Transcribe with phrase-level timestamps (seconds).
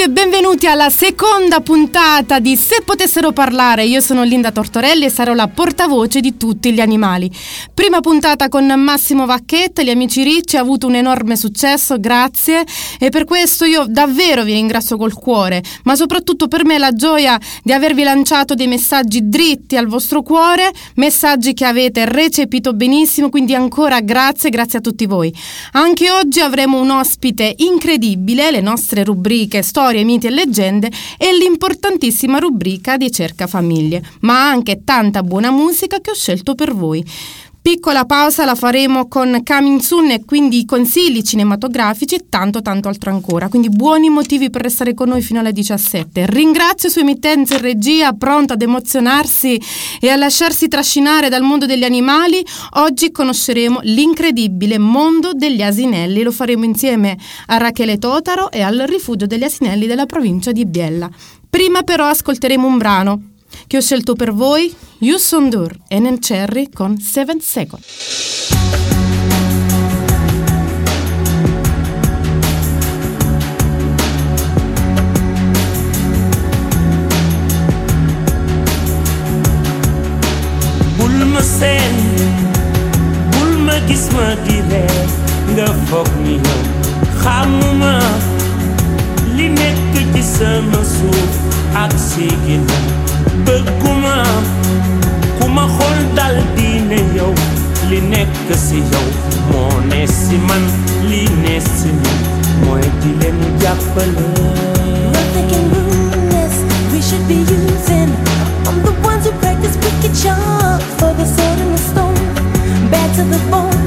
[0.00, 3.84] pomeriggio a tutti e benvenuti alla seconda puntata di Se potessero parlare.
[3.84, 7.30] Io sono Linda Tortorelli e sarò la portavoce di tutti gli animali.
[7.72, 12.64] Prima puntata con Massimo Vacchetta, gli amici Ricci, ha avuto un enorme successo, grazie.
[12.98, 17.38] E per questo io davvero vi ringrazio col cuore, ma soprattutto per me la gioia
[17.62, 23.54] di avervi lanciato dei messaggi dritti al vostro cuore, messaggi che avete recepito benissimo, quindi
[23.54, 25.32] ancora grazie, grazie a tutti voi.
[25.72, 32.38] Anche oggi avremo un ospite incredibile, le nostre rubriche Storie, miti e leggende e l'importantissima
[32.38, 37.04] rubrica di Cerca Famiglie, ma anche tanta buona musica che ho scelto per voi.
[37.62, 43.10] Piccola pausa la faremo con Coming Soon e quindi consigli cinematografici e tanto tanto altro
[43.10, 43.50] ancora.
[43.50, 46.24] Quindi buoni motivi per restare con noi fino alle 17.
[46.24, 49.60] Ringrazio su emittenze e regia pronta ad emozionarsi
[50.00, 52.42] e a lasciarsi trascinare dal mondo degli animali.
[52.76, 56.22] Oggi conosceremo l'incredibile mondo degli asinelli.
[56.22, 61.10] Lo faremo insieme a Rachele Totaro e al rifugio degli asinelli della provincia di Biella.
[61.50, 63.22] Prima però ascolteremo un brano
[63.70, 68.48] che ho scelto per voi, Yusundur e Cherry con 7 Seconds.
[80.96, 81.94] bul ma seen
[83.30, 85.06] bul ma gis ma di ree
[85.54, 86.62] nga foog ni yow
[87.22, 87.94] xamuma
[89.36, 91.32] li nekk ci sama suuf
[91.74, 93.19] ak si ginnaaw
[95.76, 96.36] xool dal
[99.90, 100.64] li si man
[101.08, 101.24] li.
[106.92, 108.10] We should be using.
[108.68, 112.20] I'm the ones who practice wicked charms for the sword and the stone.
[112.90, 113.84] Bad to the bone.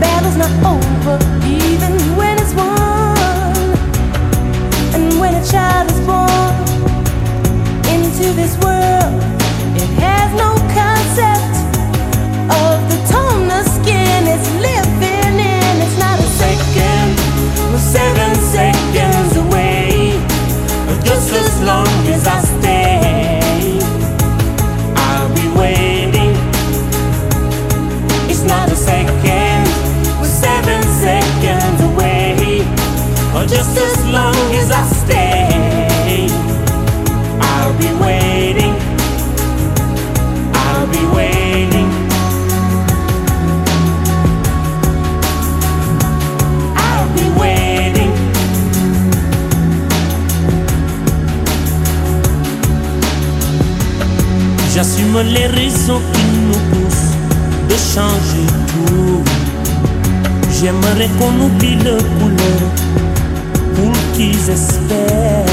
[0.00, 3.58] Battle's not over, even when it's won.
[4.94, 6.43] And when a child is born
[8.24, 9.14] into this world,
[9.76, 11.54] it has no concept
[12.62, 15.72] of the tone the skin is living in.
[15.84, 17.18] It's not a second,
[17.70, 20.12] We're seven seconds away
[21.04, 22.43] just as long as I
[55.86, 57.14] les qui nous poussent
[57.68, 59.22] de changer tout.
[60.50, 62.62] J'aimerais qu'on oublie le couleur
[63.74, 65.44] pour qu'ils espèrent.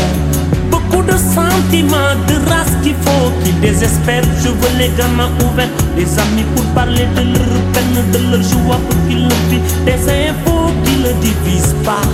[0.70, 4.24] Beaucoup de sentiments, de race qu'il faut qu'ils désespèrent.
[4.42, 8.80] Je veux les gamins ouverts, des amis pour parler de leur peine, de leur joie
[8.88, 9.86] pour qu'ils le vivent.
[9.86, 12.06] Des infos qui ne divisent pas.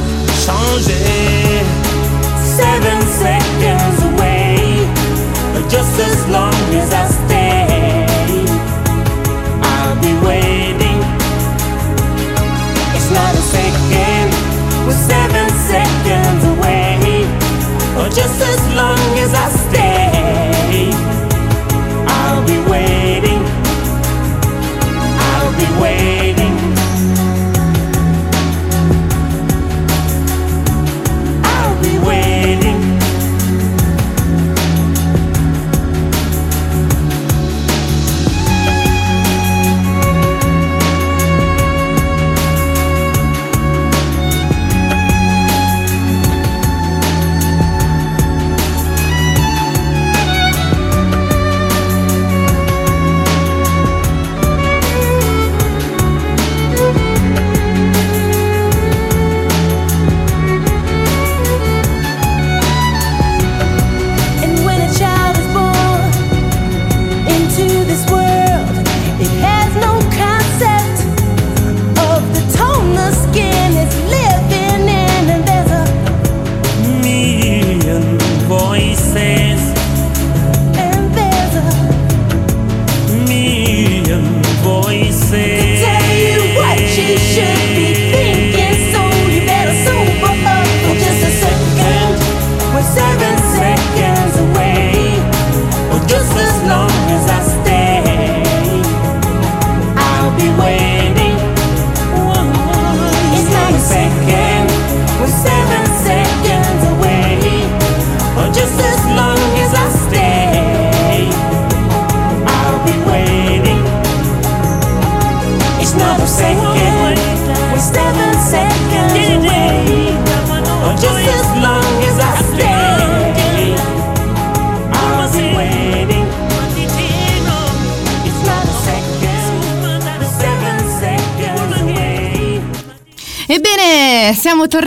[0.45, 1.63] Changer.
[2.57, 4.57] Seven seconds away.
[5.69, 7.46] Just as long as I stay,
[10.07, 10.99] be waiting.
[12.95, 14.27] It's not a second,
[14.85, 17.25] we're seven seconds away.
[17.99, 19.56] Or just as long as I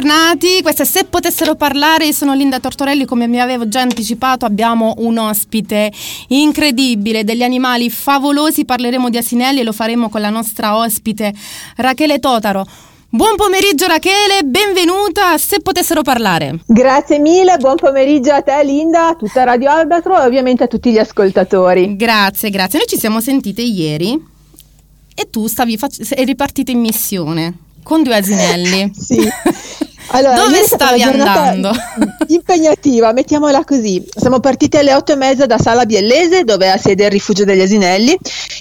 [0.01, 0.63] siamo tornati.
[0.63, 4.95] Questa è Se potessero parlare, io sono Linda Tortorelli, come mi avevo già anticipato, abbiamo
[4.99, 5.93] un ospite
[6.29, 11.33] incredibile, degli animali favolosi, parleremo di asinelli e lo faremo con la nostra ospite
[11.77, 12.67] Rachele Totaro.
[13.13, 16.61] Buon pomeriggio Rachele, benvenuta a Se potessero parlare.
[16.67, 20.93] Grazie mille, buon pomeriggio a te Linda, a tutta Radio Albatro e ovviamente a tutti
[20.93, 21.97] gli ascoltatori.
[21.97, 22.79] Grazie, grazie.
[22.79, 24.19] Noi ci siamo sentite ieri
[25.15, 28.93] e tu stavi fac- eri partita in missione con due asinelli.
[28.97, 29.29] sì.
[30.13, 31.71] Allora, Dove stavi andando?
[32.29, 34.05] Impegnativa, mettiamola così.
[34.13, 37.61] Siamo partiti alle otto e mezza da Sala Biellese, dove ha sede il rifugio degli
[37.61, 38.19] asinelli,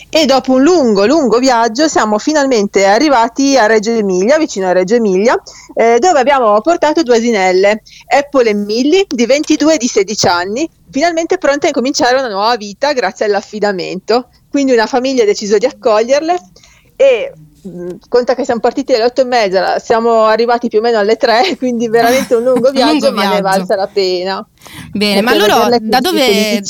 [0.09, 4.95] e dopo un lungo, lungo viaggio siamo finalmente arrivati a Reggio Emilia, vicino a Reggio
[4.95, 5.41] Emilia,
[5.73, 10.69] eh, dove abbiamo portato due asinelle, Apple e Millie, di 22 e di 16 anni,
[10.91, 14.29] finalmente pronte a incominciare una nuova vita grazie all'affidamento.
[14.49, 16.39] Quindi una famiglia ha deciso di accoglierle
[16.95, 17.31] e
[18.07, 21.55] conta che siamo partiti alle otto e mezza, siamo arrivati più o meno alle tre,
[21.57, 24.45] quindi veramente un lungo Un viaggio, lungo ma ne è valsa la pena.
[24.91, 26.61] Bene, ma loro da dove,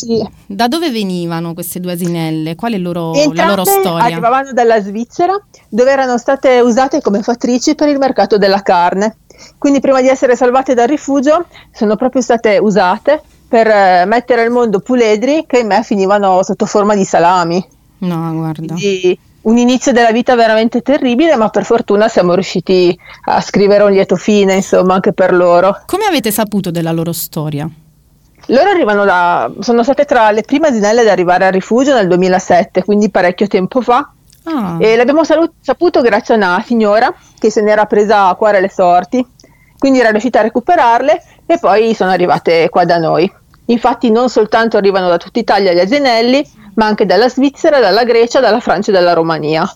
[0.46, 2.56] da dove venivano queste due asinelle?
[2.56, 4.04] Qual è loro- la loro storia?
[4.04, 9.18] arrivavano dalla Svizzera, dove erano state usate come fattrici per il mercato della carne.
[9.58, 14.52] Quindi prima di essere salvate dal rifugio sono proprio state usate per eh, mettere al
[14.52, 17.66] mondo puledri che in me finivano sotto forma di salami.
[18.00, 18.76] No, guarda.
[18.76, 23.92] Quindi un inizio della vita veramente terribile, ma per fortuna siamo riusciti a scrivere un
[23.92, 25.82] lieto fine, insomma, anche per loro.
[25.86, 27.70] Come avete saputo della loro storia?
[28.48, 32.84] Loro arrivano da, sono state tra le prime asinelle ad arrivare al rifugio nel 2007,
[32.84, 34.12] quindi parecchio tempo fa.
[34.46, 38.60] Ah, E l'abbiamo salu- saputo grazie a una signora che se n'era presa a cuore
[38.62, 39.24] le sorti,
[39.78, 43.32] quindi era riuscita a recuperarle e poi sono arrivate qua da noi.
[43.70, 46.46] Infatti non soltanto arrivano da tutta Italia gli asinelli,
[46.76, 49.72] ma anche dalla Svizzera, dalla Grecia, dalla Francia e dalla Romania.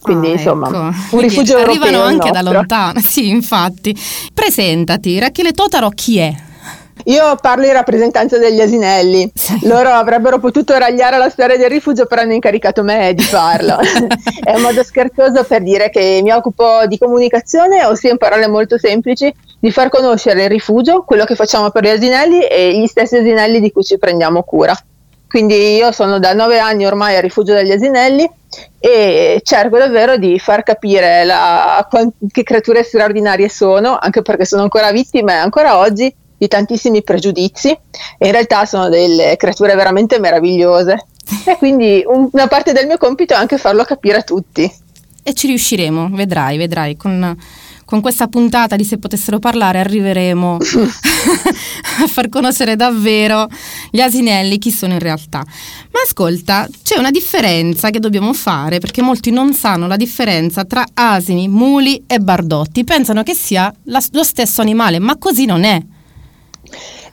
[0.00, 0.76] Quindi ah, insomma, ecco.
[0.78, 1.82] un Quindi rifugio europeo.
[1.82, 3.00] Arrivano anche da lontano.
[3.04, 3.96] Sì, infatti.
[4.34, 6.34] Presentati, Rachele Totaro chi è?
[7.06, 9.30] Io parlo in rappresentanza degli asinelli.
[9.62, 13.78] Loro avrebbero potuto ragliare la storia del rifugio, però hanno incaricato me di farlo.
[14.42, 18.78] È un modo scherzoso per dire che mi occupo di comunicazione, ossia in parole molto
[18.78, 19.32] semplici,
[19.62, 23.60] di far conoscere il rifugio, quello che facciamo per gli asinelli e gli stessi asinelli
[23.60, 24.76] di cui ci prendiamo cura.
[25.28, 28.28] Quindi io sono da nove anni ormai al rifugio degli asinelli
[28.80, 31.86] e cerco davvero di far capire la-
[32.32, 38.26] che creature straordinarie sono, anche perché sono ancora vittime ancora oggi di tantissimi pregiudizi e
[38.26, 41.06] in realtà sono delle creature veramente meravigliose.
[41.46, 44.70] E quindi un- una parte del mio compito è anche farlo capire a tutti.
[45.22, 46.96] E ci riusciremo, vedrai, vedrai.
[46.96, 47.36] Con,
[47.92, 50.56] con questa puntata di Se potessero parlare arriveremo
[52.02, 53.46] a far conoscere davvero
[53.90, 55.40] gli asinelli, chi sono in realtà.
[55.90, 60.86] Ma ascolta, c'è una differenza che dobbiamo fare perché molti non sanno la differenza tra
[60.94, 62.82] asini, muli e bardotti.
[62.82, 65.82] Pensano che sia la- lo stesso animale, ma così non è.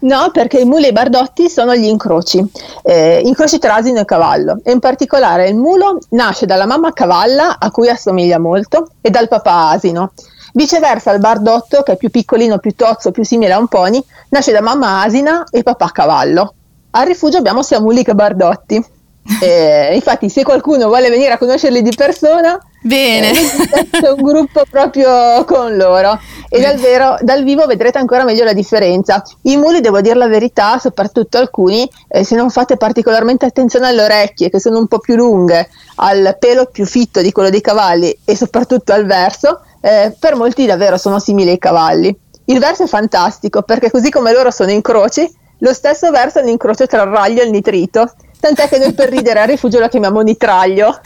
[0.02, 2.42] No, perché i muli e i bardotti sono gli incroci,
[2.84, 4.62] eh, incroci tra asino e cavallo.
[4.64, 9.28] E in particolare il mulo nasce dalla mamma cavalla, a cui assomiglia molto, e dal
[9.28, 10.14] papà asino.
[10.54, 14.52] Viceversa, il bardotto, che è più piccolino, più tozzo, più simile a un pony, nasce
[14.52, 16.54] da mamma asina e papà cavallo.
[16.92, 18.84] Al rifugio abbiamo sia muli che bardotti.
[19.42, 23.30] Eh, infatti, se qualcuno vuole venire a conoscerli di persona, Bene.
[23.32, 26.18] eh, un gruppo proprio con loro.
[26.50, 29.22] E dal, vero, dal vivo vedrete ancora meglio la differenza.
[29.44, 34.04] I muli, devo dire la verità, soprattutto alcuni, eh, se non fate particolarmente attenzione alle
[34.04, 38.18] orecchie, che sono un po' più lunghe, al pelo più fitto di quello dei cavalli
[38.26, 42.16] e soprattutto al verso, eh, per molti davvero sono simili ai cavalli.
[42.46, 46.50] Il verso è fantastico perché così come loro sono incroci, lo stesso verso è un
[46.50, 48.12] incrocio tra il raglio e il nitrito.
[48.40, 50.98] Tant'è che noi per ridere al rifugio lo chiamiamo nitraglio.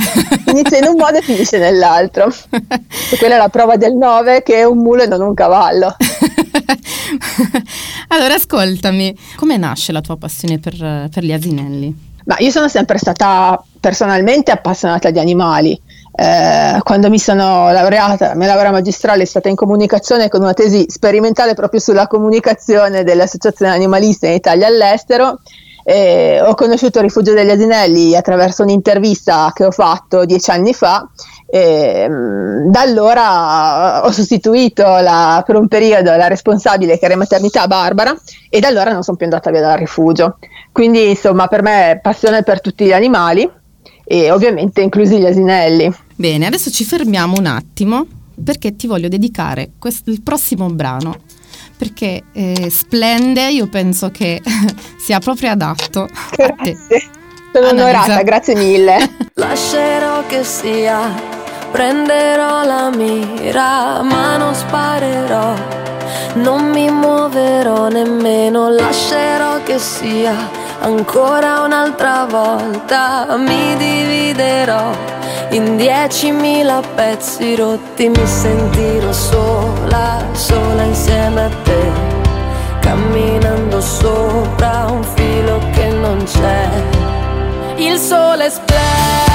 [0.51, 2.32] Inizia in un modo e finisce nell'altro.
[2.51, 5.96] E quella è la prova del 9 che è un mulo e non un cavallo.
[8.10, 12.12] allora, ascoltami, come nasce la tua passione per, per gli asinelli?
[12.25, 15.82] Ma io sono sempre stata personalmente appassionata di animali.
[16.15, 20.53] Eh, quando mi sono laureata, la mia laurea magistrale è stata in comunicazione con una
[20.53, 25.39] tesi sperimentale proprio sulla comunicazione delle associazioni animaliste in Italia all'estero.
[25.86, 31.08] Eh, ho conosciuto il rifugio degli asinelli attraverso un'intervista che ho fatto dieci anni fa.
[31.48, 37.20] E, mh, da allora ho sostituito la- per un periodo la responsabile che era in
[37.20, 38.15] maternità Barbara
[38.50, 40.38] e da allora non sono più andata via dal rifugio.
[40.72, 43.50] Quindi insomma per me è passione per tutti gli animali
[44.13, 45.91] e ovviamente inclusi gli asinelli.
[46.15, 48.05] Bene, adesso ci fermiamo un attimo
[48.43, 51.15] perché ti voglio dedicare quest- il prossimo brano
[51.75, 54.39] perché eh, splende, io penso che
[54.98, 56.53] sia proprio adatto a te.
[56.53, 57.10] Grazie.
[57.51, 58.03] Sono Annalisa.
[58.03, 59.15] onorata, grazie mille.
[59.34, 61.41] Lascerò che sia
[61.72, 65.55] Prenderò la mira, ma non sparerò.
[66.36, 73.25] Non mi muoverò nemmeno, lascerò che sia ancora un'altra volta.
[73.38, 74.92] Mi dividerò
[75.50, 81.92] in diecimila pezzi rotti, mi sentirò sola, sola insieme a te,
[82.80, 86.70] camminando sopra un filo che non c'è.
[87.75, 89.33] Il sole splende.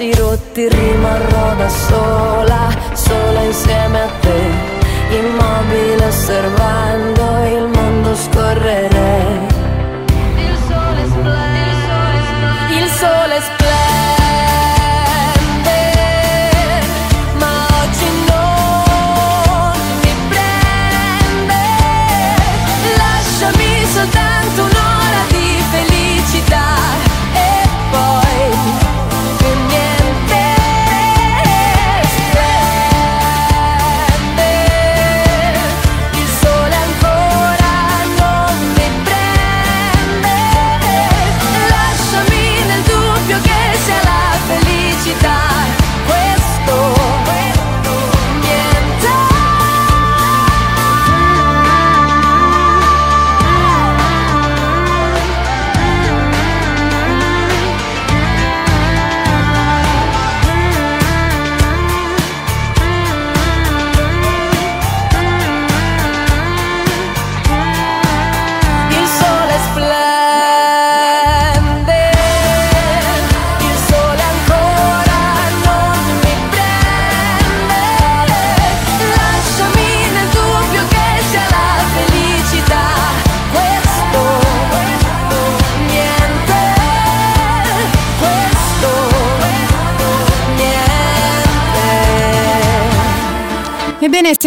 [0.00, 8.99] Pezzi rotti, rimarrò da sola, sola insieme a te, immobile osservando il mondo scorrere.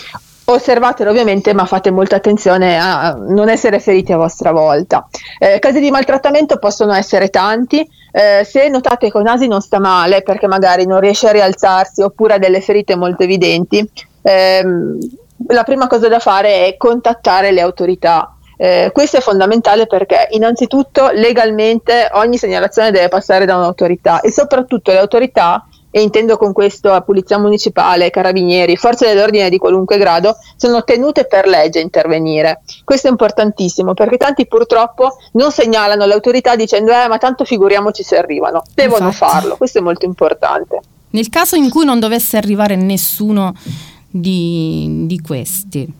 [0.48, 5.08] Osservatelo ovviamente, ma fate molta attenzione a non essere feriti a vostra volta.
[5.40, 7.88] Eh, casi di maltrattamento possono essere tanti.
[8.12, 12.34] Eh, se notate che un asino sta male perché magari non riesce a rialzarsi oppure
[12.34, 13.84] ha delle ferite molto evidenti,
[14.22, 14.98] ehm,
[15.48, 18.32] la prima cosa da fare è contattare le autorità.
[18.56, 24.92] Eh, questo è fondamentale perché innanzitutto legalmente ogni segnalazione deve passare da un'autorità e soprattutto
[24.92, 30.36] le autorità e intendo con questo a Polizia Municipale, Carabinieri, Forze dell'Ordine di qualunque grado,
[30.56, 32.60] sono tenute per legge a intervenire.
[32.84, 38.18] Questo è importantissimo perché tanti purtroppo non segnalano l'autorità dicendo eh ma tanto figuriamoci se
[38.18, 39.32] arrivano, devono Infatti.
[39.32, 40.80] farlo, questo è molto importante.
[41.12, 43.54] Nel caso in cui non dovesse arrivare nessuno
[44.10, 45.90] di, di questi,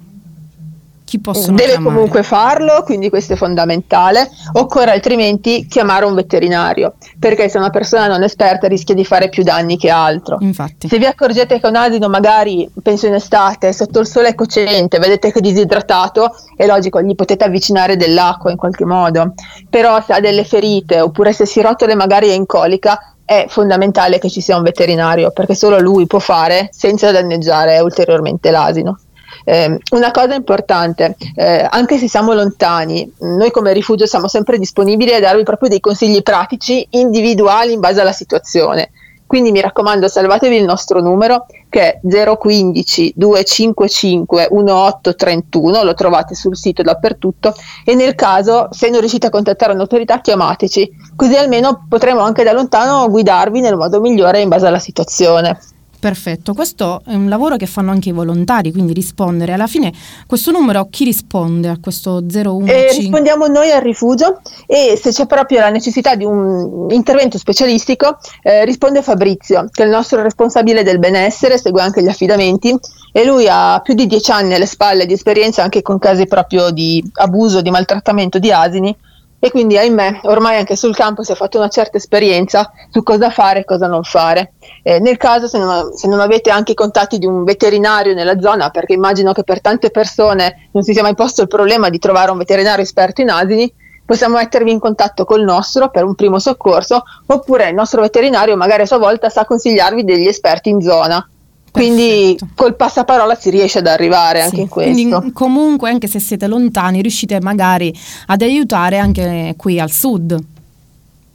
[1.07, 1.95] chi possono Deve chiamare?
[1.95, 4.29] comunque farlo, quindi questo è fondamentale.
[4.55, 9.45] Occorre altrimenti chiamare un veterinario, perché se una persona non esperta rischia di fare più
[9.45, 10.37] danni che altro.
[10.41, 10.89] Infatti.
[10.89, 15.31] Se vi accorgete che un asino magari, penso in estate, sotto il sole cocente, vedete
[15.31, 19.35] che è disidratato, è logico, gli potete avvicinare dell'acqua in qualche modo.
[19.71, 24.19] Però se ha delle ferite oppure se si rotole magari è in colica, è fondamentale
[24.19, 28.99] che ci sia un veterinario, perché solo lui può fare senza danneggiare ulteriormente l'asino.
[29.45, 35.15] Eh, una cosa importante, eh, anche se siamo lontani, noi come rifugio siamo sempre disponibili
[35.15, 38.91] a darvi proprio dei consigli pratici individuali in base alla situazione.
[39.27, 46.57] Quindi mi raccomando, salvatevi il nostro numero che è 015 255 1831, lo trovate sul
[46.57, 47.53] sito dappertutto
[47.85, 52.53] e nel caso se non riuscite a contattare un'autorità chiamateci, così almeno potremo anche da
[52.53, 55.59] lontano guidarvi nel modo migliore in base alla situazione.
[56.07, 59.53] Perfetto, questo è un lavoro che fanno anche i volontari, quindi rispondere.
[59.53, 59.93] Alla fine
[60.29, 62.71] questo numero chi risponde a questo 015?
[62.71, 68.19] Eh, rispondiamo noi al rifugio e se c'è proprio la necessità di un intervento specialistico
[68.43, 72.73] eh, risponde Fabrizio, che è il nostro responsabile del benessere, segue anche gli affidamenti
[73.11, 76.71] e lui ha più di dieci anni alle spalle di esperienza anche con casi proprio
[76.71, 78.97] di abuso, di maltrattamento di asini
[79.39, 83.31] e quindi ahimè ormai anche sul campo si è fatto una certa esperienza su cosa
[83.31, 84.53] fare e cosa non fare.
[84.83, 88.41] Eh, nel caso se non, se non avete anche i contatti di un veterinario nella
[88.41, 91.99] zona, perché immagino che per tante persone non si sia mai posto il problema di
[91.99, 93.73] trovare un veterinario esperto in asini,
[94.05, 98.83] possiamo mettervi in contatto col nostro per un primo soccorso, oppure il nostro veterinario magari
[98.83, 101.29] a sua volta sa consigliarvi degli esperti in zona.
[101.77, 102.47] Quindi Perfetto.
[102.55, 104.93] col passaparola si riesce ad arrivare anche Sì, in questo.
[104.93, 107.95] Quindi comunque anche se siete lontani riuscite magari
[108.27, 110.35] ad aiutare anche qui al sud.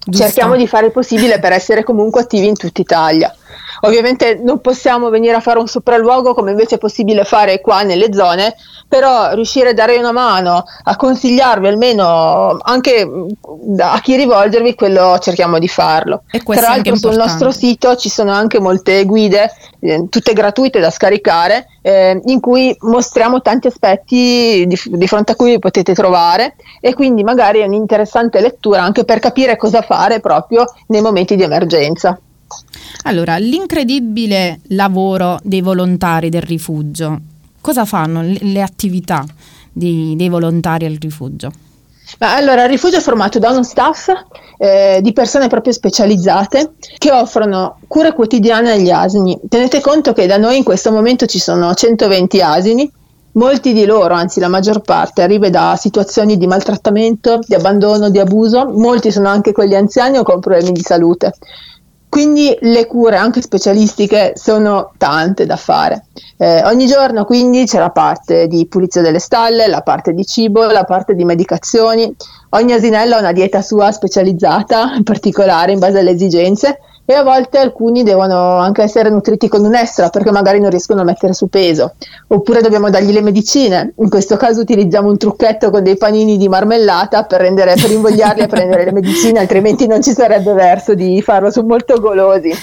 [0.04, 0.24] giusto?
[0.24, 3.34] Cerchiamo di fare il possibile per essere comunque attivi in tutta Italia.
[3.82, 8.14] Ovviamente non possiamo venire a fare un sopralluogo come invece è possibile fare qua nelle
[8.14, 8.56] zone,
[8.88, 15.18] però riuscire a dare una mano, a consigliarvi almeno anche mh, a chi rivolgervi, quello
[15.20, 16.24] cerchiamo di farlo.
[16.44, 21.68] Tra l'altro sul nostro sito ci sono anche molte guide, eh, tutte gratuite da scaricare,
[21.82, 26.94] eh, in cui mostriamo tanti aspetti di, di fronte a cui vi potete trovare e
[26.94, 32.20] quindi magari è un'interessante lettura anche per capire cosa fare proprio nei momenti di emergenza.
[33.04, 37.20] Allora, l'incredibile lavoro dei volontari del rifugio.
[37.60, 39.24] Cosa fanno le, attività
[39.72, 41.52] dei, dei volontari al rifugio?
[42.20, 44.10] Allora, il rifugio è formato da uno staff
[44.58, 49.40] eh, di persone proprio specializzate che offrono cure quotidiane agli asini.
[49.48, 52.92] Tenete conto che da noi in questo momento ci sono 120 asini,
[53.34, 58.20] molti di loro, anzi la maggior parte, arriva da situazioni di maltrattamento, di abbandono, di
[58.20, 61.34] abuso, molti sono anche quelli anziani o con problemi di salute.
[62.12, 66.08] Quindi le cure anche specialistiche sono tante da fare.
[66.36, 70.66] Eh, ogni giorno quindi c'è la parte di pulizia delle stalle, la parte di cibo,
[70.66, 72.14] la parte di medicazioni.
[72.50, 76.80] Ogni asinello ha una dieta sua specializzata, in particolare in base alle esigenze
[77.12, 81.02] e a volte alcuni devono anche essere nutriti con un extra perché magari non riescono
[81.02, 81.96] a mettere su peso.
[82.28, 83.94] Oppure dobbiamo dargli le medicine.
[83.98, 88.42] In questo caso utilizziamo un trucchetto con dei panini di marmellata per, rendere, per invogliarli
[88.44, 92.52] a prendere le medicine, altrimenti non ci sarebbe verso di farlo, sono molto golosi.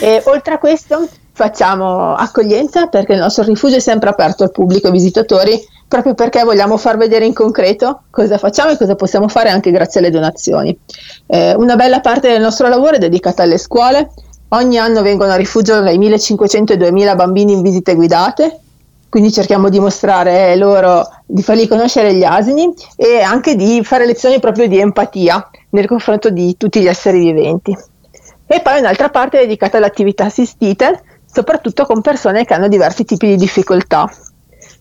[0.00, 4.88] E oltre a questo facciamo accoglienza perché il nostro rifugio è sempre aperto al pubblico
[4.88, 9.48] e visitatori proprio perché vogliamo far vedere in concreto cosa facciamo e cosa possiamo fare
[9.48, 10.76] anche grazie alle donazioni.
[11.26, 14.10] Eh, una bella parte del nostro lavoro è dedicata alle scuole.
[14.48, 18.58] Ogni anno vengono a rifugio dai 1500 ai 2000 bambini in visite guidate,
[19.08, 24.40] quindi cerchiamo di mostrare loro, di fargli conoscere gli asini e anche di fare lezioni
[24.40, 27.76] proprio di empatia nel confronto di tutti gli esseri viventi.
[28.50, 33.04] E poi un'altra parte è dedicata alle attività assistite, soprattutto con persone che hanno diversi
[33.04, 34.10] tipi di difficoltà.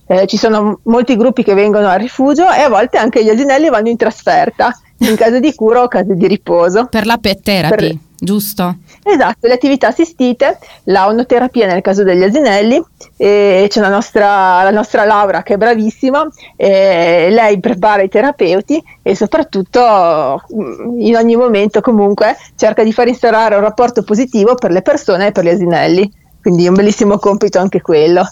[0.09, 3.69] Eh, ci sono molti gruppi che vengono al rifugio e a volte anche gli asinelli
[3.69, 6.85] vanno in trasferta, in caso di cura o caso di riposo.
[6.85, 8.77] Per la pet therapy, Per- giusto?
[9.03, 12.81] Esatto, le attività assistite, la onoterapia nel caso degli asinelli,
[13.15, 19.15] e c'è la nostra, la nostra Laura che è bravissima, lei prepara i terapeuti e
[19.15, 24.81] soprattutto mm, in ogni momento comunque cerca di far instaurare un rapporto positivo per le
[24.81, 26.11] persone e per gli asinelli,
[26.47, 28.25] quindi è un bellissimo compito anche quello.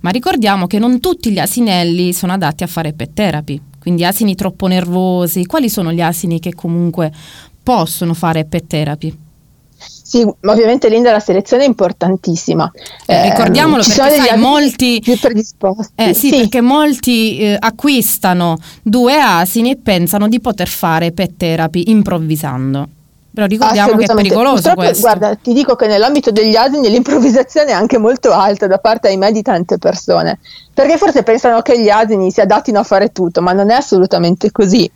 [0.00, 4.34] Ma ricordiamo che non tutti gli asinelli sono adatti a fare pet therapy, quindi asini
[4.34, 5.46] troppo nervosi.
[5.46, 7.10] Quali sono gli asini che comunque
[7.62, 9.16] possono fare pet therapy?
[9.74, 12.70] Sì, ma ovviamente Linda la selezione è importantissima.
[13.06, 15.92] Eh, ricordiamolo ci perché sai, molti più predisposti.
[15.94, 21.84] Eh, sì, perché molti eh, acquistano due asini e pensano di poter fare pet therapy
[21.86, 22.88] improvvisando.
[23.34, 25.00] Però ricordiamo che è pericoloso Purtroppo, questo.
[25.00, 29.32] Guarda, ti dico che nell'ambito degli asini l'improvvisazione è anche molto alta da parte, ahimè,
[29.32, 30.38] di tante persone.
[30.74, 34.50] Perché forse pensano che gli asini si adattino a fare tutto, ma non è assolutamente
[34.50, 34.90] così.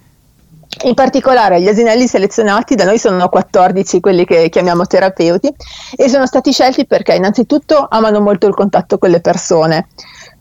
[0.85, 5.51] In particolare gli asinelli selezionati da noi sono 14 quelli che chiamiamo terapeuti
[5.97, 9.89] e sono stati scelti perché innanzitutto amano molto il contatto con le persone,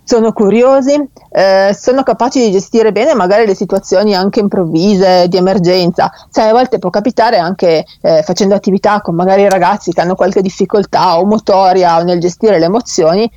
[0.05, 0.93] sono curiosi,
[1.31, 6.11] eh, sono capaci di gestire bene magari le situazioni anche improvvise, di emergenza.
[6.29, 10.43] Sai, a volte può capitare anche eh, facendo attività con magari ragazzi che hanno qualche
[10.43, 13.29] difficoltà o motoria o nel gestire le emozioni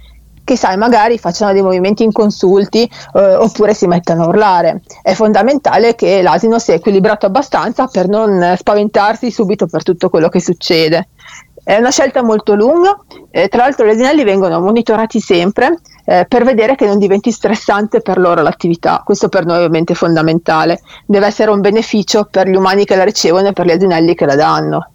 [0.48, 4.81] che sai magari facciano dei movimenti inconsulti eh, oppure si mettano a urlare.
[5.02, 10.31] È fondamentale che l'asino sia equilibrato abbastanza per non eh, spaventarsi subito per tutto quello
[10.31, 11.09] che succede.
[11.68, 12.96] È una scelta molto lunga,
[13.31, 18.00] eh, tra l'altro gli asinelli vengono monitorati sempre eh, per vedere che non diventi stressante
[18.00, 22.57] per loro l'attività, questo per noi ovviamente è fondamentale, deve essere un beneficio per gli
[22.57, 24.90] umani che la ricevono e per gli asinelli che la danno,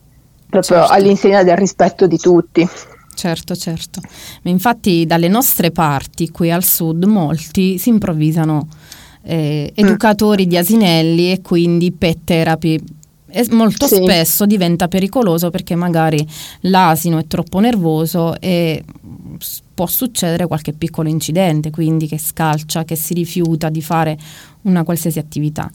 [0.50, 0.94] proprio Certo.
[0.94, 2.68] all'insegna del rispetto di tutti.
[3.14, 4.02] Certo, certo.
[4.42, 8.68] Ma infatti dalle nostre parti, qui al sud, molti si improvvisano
[9.24, 9.86] eh, Mm.
[9.86, 12.82] educatori di asinelli e quindi pet therapy.
[13.36, 13.96] E molto Sì.
[13.96, 16.24] spesso diventa pericoloso perché magari
[16.62, 18.84] l'asino è troppo nervoso e
[19.40, 24.16] s- può succedere qualche piccolo incidente, quindi che scalcia, che si rifiuta di fare
[24.64, 25.68] una qualsiasi attività.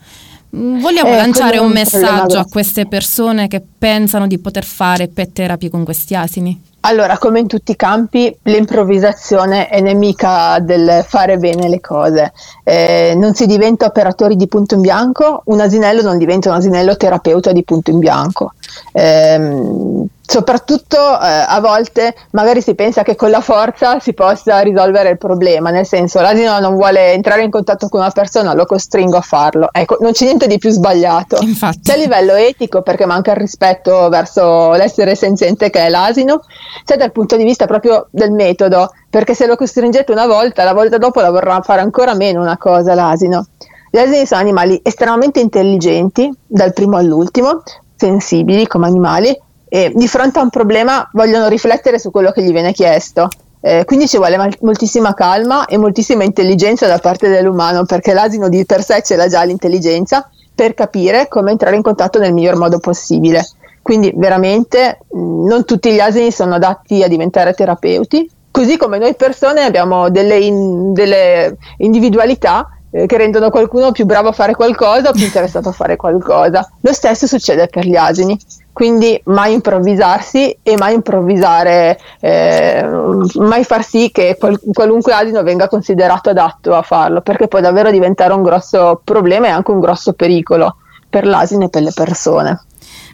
[0.57, 5.33] Mm, Vogliamo Eh, lanciare un messaggio a queste persone che pensano di poter fare pet
[5.33, 6.59] therapy con questi asini?
[6.81, 12.33] Allora, come in tutti i campi, l'improvvisazione è nemica del fare bene le cose.
[12.63, 16.97] Eh, non si diventa operatori di punto in bianco, un asinello non diventa un asinello
[16.97, 18.53] terapeuta di punto in bianco.
[18.93, 25.09] Ehm, soprattutto eh, a volte magari si pensa che con la forza si possa risolvere
[25.09, 29.17] il problema, nel senso l'asino non vuole entrare in contatto con una persona, lo costringo
[29.17, 29.71] a farlo.
[29.73, 31.39] Ecco, non c'è niente di più sbagliato.
[31.41, 31.81] Infatti.
[31.83, 36.43] Sia a livello etico, perché manca il rispetto verso l'essere senziente che è l'asino,
[36.85, 40.75] sia dal punto di vista proprio del metodo, perché se lo costringete una volta, la
[40.75, 43.47] volta dopo la vorrà fare ancora meno una cosa l'asino.
[43.91, 47.63] Gli asini sono animali estremamente intelligenti, dal primo all'ultimo,
[47.97, 49.35] sensibili come animali,
[49.69, 53.29] e di fronte a un problema vogliono riflettere su quello che gli viene chiesto.
[53.61, 58.49] Eh, quindi ci vuole mal- moltissima calma e moltissima intelligenza da parte dell'umano, perché l'asino
[58.49, 62.57] di per sé ce l'ha già l'intelligenza per capire come entrare in contatto nel miglior
[62.57, 63.47] modo possibile.
[63.83, 69.15] Quindi veramente mh, non tutti gli asini sono adatti a diventare terapeuti, così come noi
[69.15, 75.09] persone abbiamo delle, in- delle individualità eh, che rendono qualcuno più bravo a fare qualcosa
[75.09, 76.69] o più interessato a fare qualcosa.
[76.81, 78.39] Lo stesso succede per gli asini.
[78.79, 82.89] Quindi mai improvvisarsi e mai improvvisare, eh,
[83.35, 87.91] mai far sì che qual- qualunque asino venga considerato adatto a farlo, perché può davvero
[87.91, 90.77] diventare un grosso problema e anche un grosso pericolo
[91.11, 92.67] per l'asino e per le persone.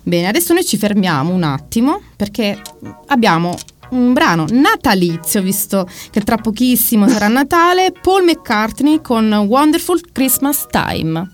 [0.03, 2.61] Bene, adesso noi ci fermiamo un attimo perché
[3.07, 3.55] abbiamo
[3.93, 11.34] un brano natalizio, visto che tra pochissimo sarà Natale, Paul McCartney con Wonderful Christmas Time.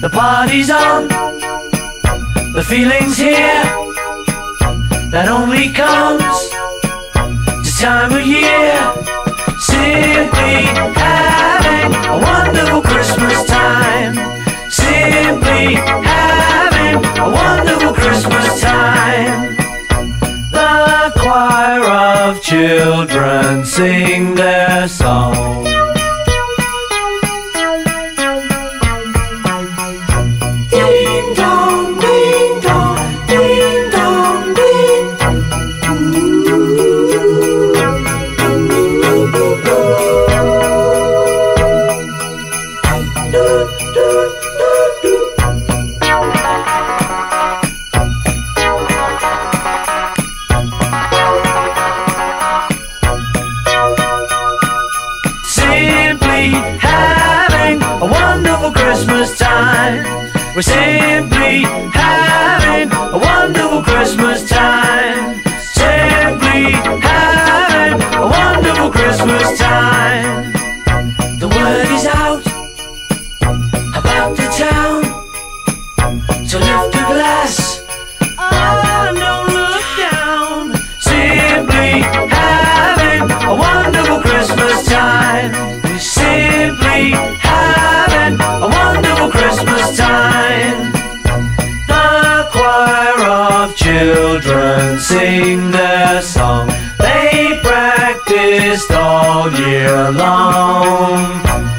[0.00, 1.08] The party's on,
[2.54, 3.62] the feeling's here.
[5.10, 6.24] That only comes
[7.62, 8.80] this time of year.
[9.60, 14.14] Simply having a wonderful Christmas time.
[14.70, 19.54] Simply having a wonderful Christmas time.
[20.50, 25.69] The choir of children sing their song.
[60.60, 61.62] We're simply
[61.94, 65.40] having a wonderful Christmas time.
[65.58, 70.49] Simply having a wonderful Christmas time.
[95.30, 96.66] Sing their song.
[96.98, 101.69] They practiced all year long.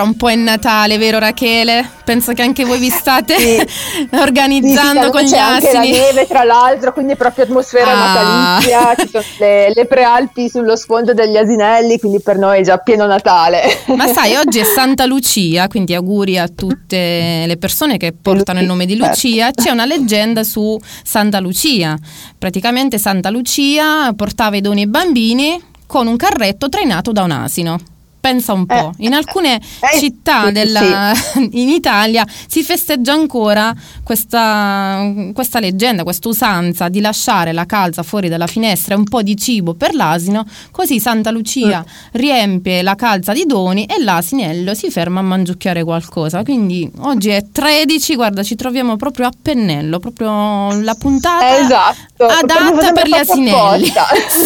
[0.00, 1.86] Tra un po' è Natale, vero Rachele?
[2.04, 3.34] Penso che anche voi vi state
[4.18, 5.98] organizzando Sì, con c'è gli anche la asini.
[5.98, 8.58] neve tra l'altro, quindi è proprio atmosfera Ah.
[8.58, 12.78] natalizia, ci sono le, le prealpi sullo sfondo degli asinelli, quindi per noi è già
[12.78, 13.62] pieno Natale.
[13.94, 18.66] Ma sai, oggi è Santa Lucia, quindi auguri a tutte le persone che portano il
[18.66, 19.50] nome di Lucia.
[19.50, 21.94] C'è una leggenda su Santa Lucia.
[22.38, 27.78] Praticamente Santa Lucia portava i doni ai bambini con un carretto trainato da un asino.
[28.20, 31.12] Pensa un po', Eh, in alcune eh, città della-
[31.52, 33.74] in Italia si festeggia ancora
[34.10, 39.22] questa, questa leggenda, questa usanza di lasciare la calza fuori dalla finestra e un po'
[39.22, 44.90] di cibo per l'asino, così Santa Lucia riempie la calza di doni e l'asinello si
[44.90, 46.42] ferma a mangiucchiare qualcosa.
[46.42, 52.90] Quindi oggi è 13, guarda, ci troviamo proprio a pennello, proprio la puntata Esatto, adatta
[52.90, 53.92] per gli asinelli.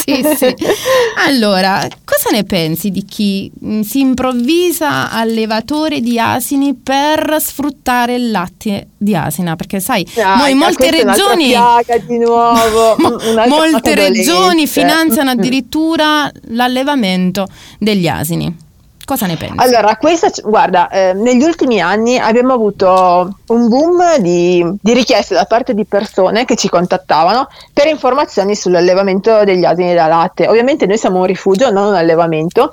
[0.05, 0.55] sì, sì.
[1.27, 8.31] Allora, cosa ne pensi di chi mh, si improvvisa allevatore di asini per sfruttare il
[8.31, 9.53] latte di asina?
[9.57, 11.55] Perché sai, Dai, noi molte regioni
[12.07, 12.97] di nuovo,
[13.49, 15.39] molte regioni finanziano Mm.
[15.39, 17.47] addirittura l'allevamento
[17.79, 18.63] degli asini.
[19.05, 19.57] Cosa ne pensi?
[19.59, 25.45] Allora, questa, guarda, eh, negli ultimi anni abbiamo avuto un boom di, di richieste da
[25.45, 30.49] parte di persone che ci contattavano per informazioni sull'allevamento degli asini da latte.
[30.49, 32.73] Ovviamente noi siamo un rifugio, non un allevamento,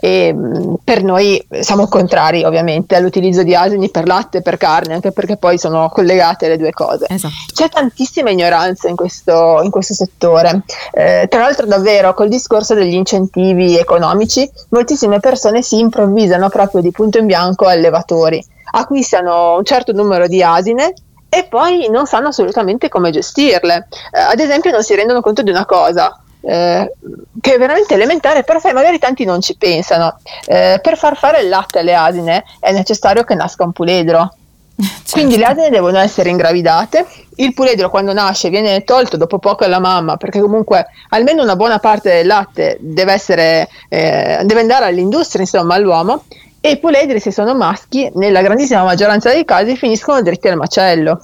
[0.00, 4.94] e mh, per noi siamo contrari ovviamente all'utilizzo di asini per latte e per carne,
[4.94, 7.06] anche perché poi sono collegate le due cose.
[7.08, 7.34] Esatto.
[7.52, 10.62] C'è tantissima ignoranza in questo, in questo settore.
[10.92, 16.90] Eh, tra l'altro, davvero, col discorso degli incentivi economici, moltissime persone si improvvisano proprio di
[16.90, 20.92] punto in bianco allevatori, acquistano un certo numero di asine
[21.28, 23.88] e poi non sanno assolutamente come gestirle.
[24.12, 26.22] Eh, ad esempio, non si rendono conto di una cosa.
[26.40, 26.92] Eh,
[27.40, 30.18] che è veramente elementare, però sai, magari tanti non ci pensano.
[30.46, 34.32] Eh, per far fare il latte alle asine è necessario che nasca un puledro.
[35.10, 37.04] Quindi le asine devono essere ingravidate,
[37.36, 41.80] il puledro quando nasce viene tolto dopo poco alla mamma perché comunque almeno una buona
[41.80, 46.24] parte del latte deve, essere, eh, deve andare all'industria, insomma all'uomo,
[46.60, 51.20] e i puledri se sono maschi nella grandissima maggioranza dei casi finiscono dritti al macello.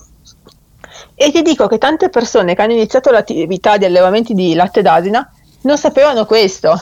[1.15, 5.31] E ti dico che tante persone che hanno iniziato l'attività di allevamenti di latte d'asina
[5.63, 6.81] non sapevano questo.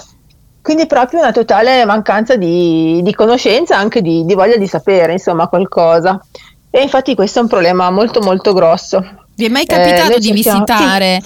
[0.63, 5.49] Quindi proprio una totale mancanza di, di conoscenza, anche di, di voglia di sapere, insomma,
[5.49, 6.21] qualcosa.
[6.71, 9.05] E infatti questo è un problema molto molto grosso.
[9.35, 11.21] Vi è mai Eh, capitato noi di visitare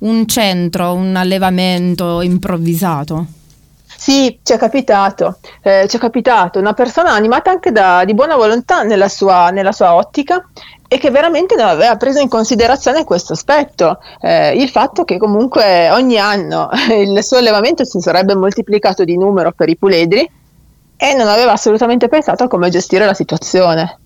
[0.00, 3.26] un centro, un allevamento improvvisato?
[3.96, 8.34] Sì, ci è capitato, eh, ci è capitato una persona animata anche da, di buona
[8.34, 10.44] volontà nella sua, nella sua ottica
[10.92, 15.90] e che veramente non aveva preso in considerazione questo aspetto, eh, il fatto che comunque
[15.90, 20.30] ogni anno il suo allevamento si sarebbe moltiplicato di numero per i puledri
[20.94, 24.00] e non aveva assolutamente pensato a come gestire la situazione.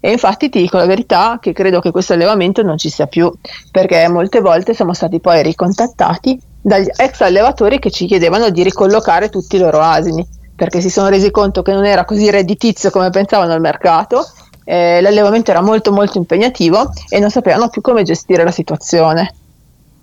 [0.00, 3.30] E infatti ti dico la verità che credo che questo allevamento non ci sia più,
[3.70, 9.28] perché molte volte siamo stati poi ricontattati dagli ex allevatori che ci chiedevano di ricollocare
[9.28, 10.26] tutti i loro asini
[10.60, 14.26] perché si sono resi conto che non era così redditizio come pensavano al mercato,
[14.70, 19.34] eh, l'allevamento era molto molto impegnativo e non sapevano più come gestire la situazione.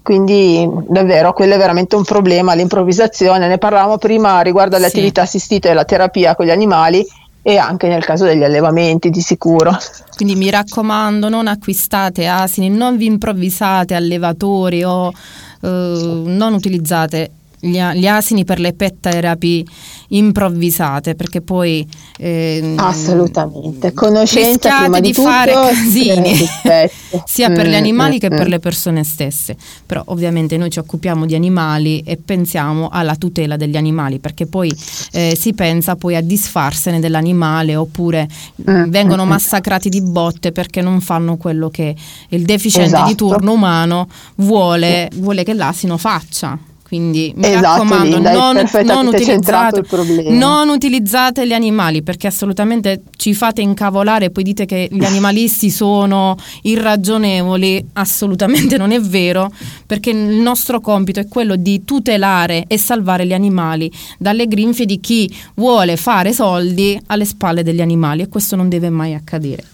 [0.02, 4.98] Quindi davvero quello è veramente un problema, l'improvvisazione, ne parlavamo prima riguardo alle sì.
[4.98, 7.06] attività assistite e la terapia con gli animali
[7.42, 9.72] e anche nel caso degli allevamenti di sicuro.
[10.18, 15.14] Quindi mi raccomando, non acquistate asini, non vi improvvisate allevatori o
[15.62, 19.66] eh, non utilizzate gli, gli, asini per le pet therapy
[20.10, 23.94] improvvisate perché poi eh, assolutamente.
[23.94, 26.36] conoscenza prima di, di fare casini
[27.26, 28.36] sia per gli mm, animali mm, che mm.
[28.38, 29.56] per le persone stesse.
[29.86, 34.72] Però ovviamente noi ci occupiamo di animali e pensiamo alla tutela degli animali perché poi
[35.12, 38.28] eh, si pensa poi a disfarsene dell'animale oppure
[38.70, 41.96] mm, vengono mm, massacrati di botte perché non fanno quello che
[42.30, 43.08] il deficiente esatto.
[43.08, 49.08] di turno umano vuole, vuole che l'asino faccia quindi mi esatto, raccomando, Linda, non, non,
[49.08, 49.84] utilizzate,
[50.30, 55.70] non, utilizzate, gli animali perché assolutamente ci fate incavolare e poi dite che gli animalisti
[55.70, 57.90] sono irragionevoli.
[57.92, 59.52] Assolutamente non è vero,
[59.86, 65.02] perché il nostro compito è quello di tutelare e salvare gli animali dalle grinfie di
[65.02, 69.66] chi vuole fare soldi alle spalle degli animali e questo non deve mai accadere.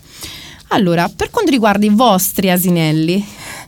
[0.69, 3.23] Allora, per quanto riguarda i vostri asinelli,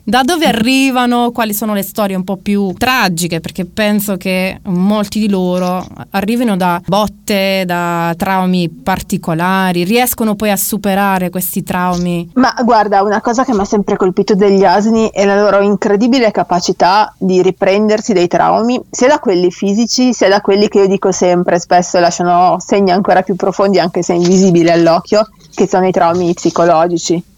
[0.08, 5.18] da dove arrivano, quali sono le storie un po' più tragiche, perché penso che molti
[5.18, 12.30] di loro arrivino da botte, da traumi particolari, riescono poi a superare questi traumi.
[12.34, 16.30] Ma guarda, una cosa che mi ha sempre colpito degli asini è la loro incredibile
[16.30, 21.10] capacità di riprendersi dei traumi, sia da quelli fisici, sia da quelli che io dico
[21.10, 26.32] sempre, spesso lasciano segni ancora più profondi, anche se invisibili all'occhio, che sono i traumi
[26.32, 27.34] psicologici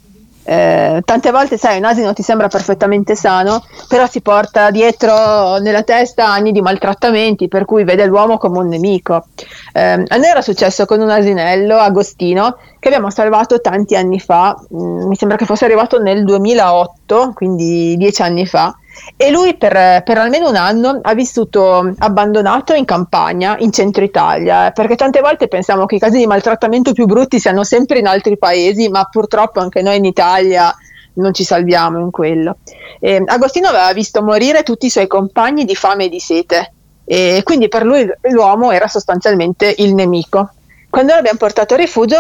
[0.50, 5.82] eh, tante volte, sai, un asino ti sembra perfettamente sano, però si porta dietro nella
[5.82, 9.26] testa anni di maltrattamenti, per cui vede l'uomo come un nemico.
[9.74, 14.58] Eh, a noi era successo con un asinello, Agostino, che abbiamo salvato tanti anni fa,
[14.70, 18.74] mh, mm, mi sembra che fosse arrivato nel 2008, quindi dieci anni fa,
[19.16, 24.70] e lui per, per, almeno un anno ha vissuto abbandonato in campagna in centro Italia,
[24.70, 28.38] perché tante volte pensiamo che i casi di maltrattamento più brutti siano sempre in altri
[28.38, 30.74] paesi, ma purtroppo anche noi in Italia
[31.14, 32.58] non ci salviamo in quello.
[33.00, 36.72] E Agostino aveva visto morire tutti i suoi compagni di fame e di sete,
[37.04, 40.50] e quindi per lui l'uomo era sostanzialmente il nemico.
[40.90, 42.16] Quando l'abbiamo portato a rifugio,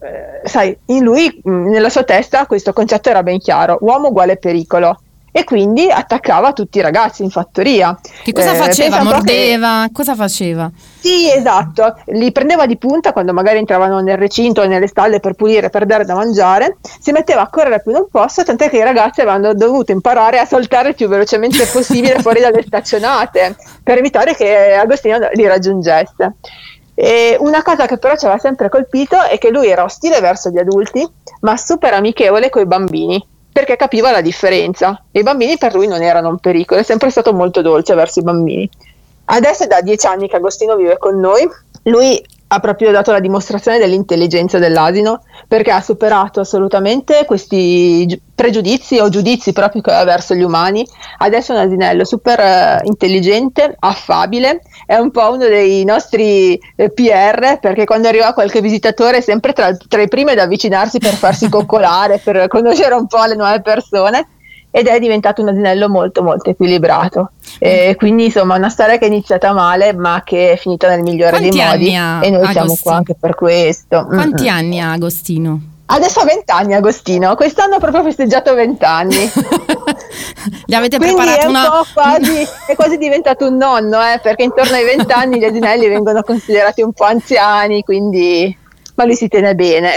[0.00, 5.00] eh, sai, in lui, nella sua testa, questo concetto era ben chiaro: uomo uguale pericolo
[5.30, 7.98] e quindi attaccava tutti i ragazzi in fattoria.
[8.22, 9.02] Che cosa eh, faceva?
[9.02, 9.84] Mordeva?
[9.86, 9.92] Che...
[9.92, 10.70] Cosa faceva?
[10.98, 15.34] Sì, esatto, li prendeva di punta quando magari entravano nel recinto o nelle stalle per
[15.34, 18.82] pulire, per dare da mangiare, si metteva a correre più non posso, tant'è che i
[18.82, 24.34] ragazzi avevano dovuto imparare a saltare il più velocemente possibile fuori dalle staccionate per evitare
[24.34, 26.34] che Agostino li raggiungesse.
[26.94, 30.50] E una cosa che però ci aveva sempre colpito è che lui era ostile verso
[30.50, 31.08] gli adulti,
[31.42, 33.24] ma super amichevole con i bambini
[33.58, 35.02] perché capiva la differenza.
[35.10, 38.22] I bambini per lui non erano un pericolo, è sempre stato molto dolce verso i
[38.22, 38.70] bambini.
[39.24, 41.48] Adesso è da dieci anni che Agostino vive con noi.
[41.82, 49.08] Lui ha proprio dato la dimostrazione dell'intelligenza dell'asino perché ha superato assolutamente questi pregiudizi o
[49.08, 50.86] giudizi proprio verso gli umani.
[51.18, 56.90] Adesso è un asinello super uh, intelligente, affabile, è un po' uno dei nostri eh,
[56.90, 61.14] PR perché quando arriva qualche visitatore è sempre tra, tra i primi ad avvicinarsi per
[61.14, 64.28] farsi coccolare, per conoscere un po' le nuove persone
[64.70, 67.32] ed è diventato un asinello molto molto equilibrato.
[67.58, 71.38] E quindi insomma una storia che è iniziata male ma che è finita nel migliore
[71.38, 72.52] Quanti dei modi e noi Agostino?
[72.52, 74.06] siamo qua anche per questo.
[74.06, 74.54] Quanti mm-hmm.
[74.54, 75.60] anni ha Agostino?
[75.90, 79.16] Adesso ha 20 anni Agostino, quest'anno ha proprio festeggiato 20 anni.
[80.66, 81.70] Gli avete Quindi preparato è una...
[81.94, 86.22] Quasi, è quasi diventato un nonno, eh, perché intorno ai 20 anni gli asinelli vengono
[86.22, 88.54] considerati un po' anziani, quindi
[88.96, 89.92] ma lui si tiene bene.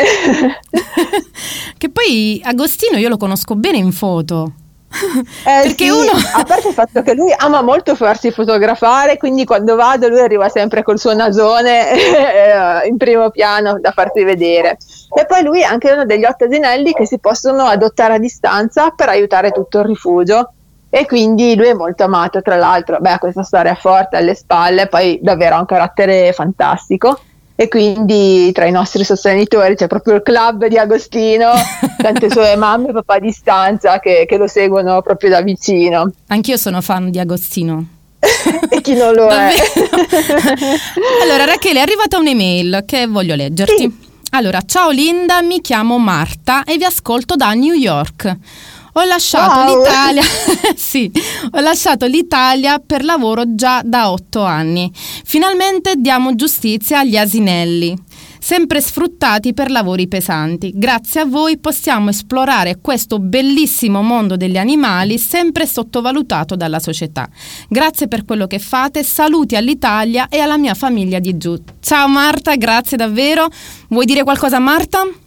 [1.77, 4.53] che poi Agostino io lo conosco bene in foto.
[4.91, 6.11] Eh, Perché sì, uno...
[6.35, 10.49] a parte il fatto che lui ama molto farsi fotografare, quindi quando vado lui arriva
[10.49, 11.91] sempre col suo nasone
[12.83, 14.77] eh, in primo piano da farsi vedere.
[15.13, 18.91] E poi lui è anche uno degli otto asinelli che si possono adottare a distanza
[18.91, 20.53] per aiutare tutto il rifugio.
[20.89, 25.19] e quindi lui è molto amato tra l'altro, beh questa storia forte alle spalle, poi
[25.21, 27.17] davvero ha un carattere fantastico
[27.61, 31.51] e quindi tra i nostri sostenitori c'è proprio il club di Agostino,
[32.01, 36.11] tante sue mamme e papà a distanza che, che, lo seguono proprio da vicino.
[36.27, 37.85] Anch'io sono fan di Agostino.
[38.69, 39.53] e chi non lo è?
[41.23, 43.77] allora Rachele è arrivata un'email che voglio leggerti.
[43.77, 44.09] Sì.
[44.33, 48.37] Allora, ciao Linda, mi chiamo Marta e vi ascolto da New York.
[48.93, 49.77] Ho lasciato wow.
[49.77, 50.23] l'Italia,
[50.75, 51.09] sì,
[51.51, 54.91] ho lasciato l'Italia per lavoro già da otto anni.
[54.93, 57.97] Finalmente diamo giustizia agli asinelli,
[58.43, 60.71] sempre sfruttati per lavori pesanti.
[60.73, 67.29] Grazie a voi possiamo esplorare questo bellissimo mondo degli animali, sempre sottovalutato dalla società.
[67.69, 71.55] Grazie per quello che fate, saluti all'Italia e alla mia famiglia di giù.
[71.79, 73.47] Ciao Marta, grazie davvero.
[73.89, 75.20] Vuoi dire qualcosa Marta?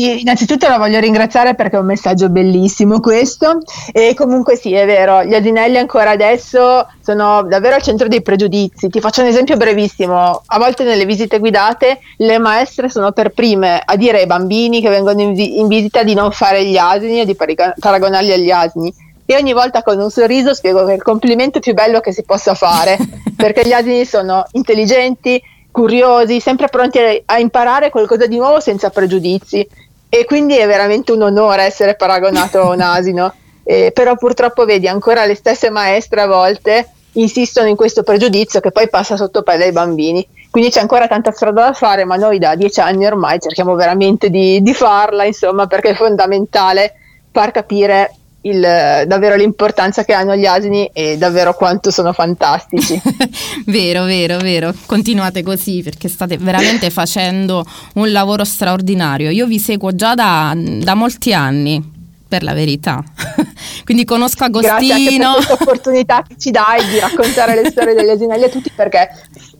[0.00, 3.58] Innanzitutto la voglio ringraziare perché è un messaggio bellissimo questo.
[3.90, 8.88] E comunque sì, è vero, gli asinelli ancora adesso sono davvero al centro dei pregiudizi.
[8.88, 13.82] Ti faccio un esempio brevissimo, a volte nelle visite guidate le maestre sono per prime
[13.84, 17.22] a dire ai bambini che vengono in, vi- in visita di non fare gli asini
[17.22, 18.94] o di paragonarli agli asini.
[19.26, 22.22] E ogni volta con un sorriso spiego che è il complimento più bello che si
[22.22, 22.96] possa fare
[23.34, 25.42] perché gli asini sono intelligenti,
[25.72, 31.22] curiosi, sempre pronti a imparare qualcosa di nuovo senza pregiudizi e quindi è veramente un
[31.22, 33.34] onore essere paragonato a un asino.
[33.64, 38.70] Eh, però purtroppo vedi ancora le stesse maestre a volte insistono in questo pregiudizio che
[38.70, 40.26] poi passa sotto pelle ai bambini.
[40.50, 44.30] Quindi c'è ancora tanta strada da fare, ma noi da dieci anni ormai cerchiamo veramente
[44.30, 46.94] di, di farla, insomma, perché è fondamentale
[47.30, 48.60] far capire il,
[49.06, 53.00] davvero l'importanza che hanno gli asini e davvero quanto sono fantastici.
[53.66, 54.72] vero, vero, vero.
[54.86, 57.64] Continuate così perché state veramente facendo
[57.94, 59.30] un lavoro straordinario.
[59.30, 61.96] Io vi seguo già da, da molti anni.
[62.28, 63.02] Per la verità,
[63.86, 65.32] quindi conosco Agostino.
[65.32, 69.08] Grazie per opportunità che ci dai di raccontare le storie degli asinelli a tutti perché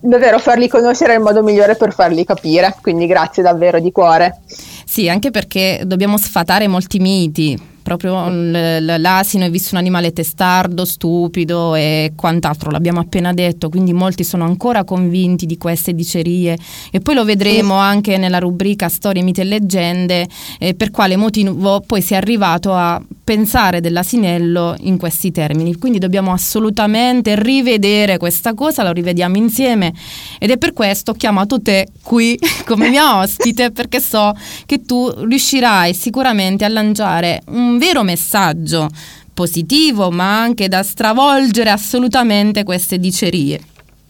[0.00, 2.76] davvero farli conoscere è il modo migliore per farli capire.
[2.82, 4.42] Quindi grazie davvero di cuore.
[4.84, 7.58] Sì, anche perché dobbiamo sfatare molti miti
[7.88, 14.24] proprio l'asino è visto un animale testardo, stupido e quant'altro, l'abbiamo appena detto, quindi molti
[14.24, 16.58] sono ancora convinti di queste dicerie.
[16.90, 20.28] E poi lo vedremo anche nella rubrica Storie, miti e leggende,
[20.58, 25.76] eh, per quale motivo poi si è arrivato a pensare dell'asinello in questi termini.
[25.76, 29.94] Quindi dobbiamo assolutamente rivedere questa cosa, lo rivediamo insieme.
[30.38, 34.34] Ed è per questo ho chiamato te qui come mia ospite perché so
[34.66, 38.88] che tu riuscirai sicuramente a lanciare un vero messaggio
[39.32, 43.60] positivo, ma anche da stravolgere assolutamente queste dicerie.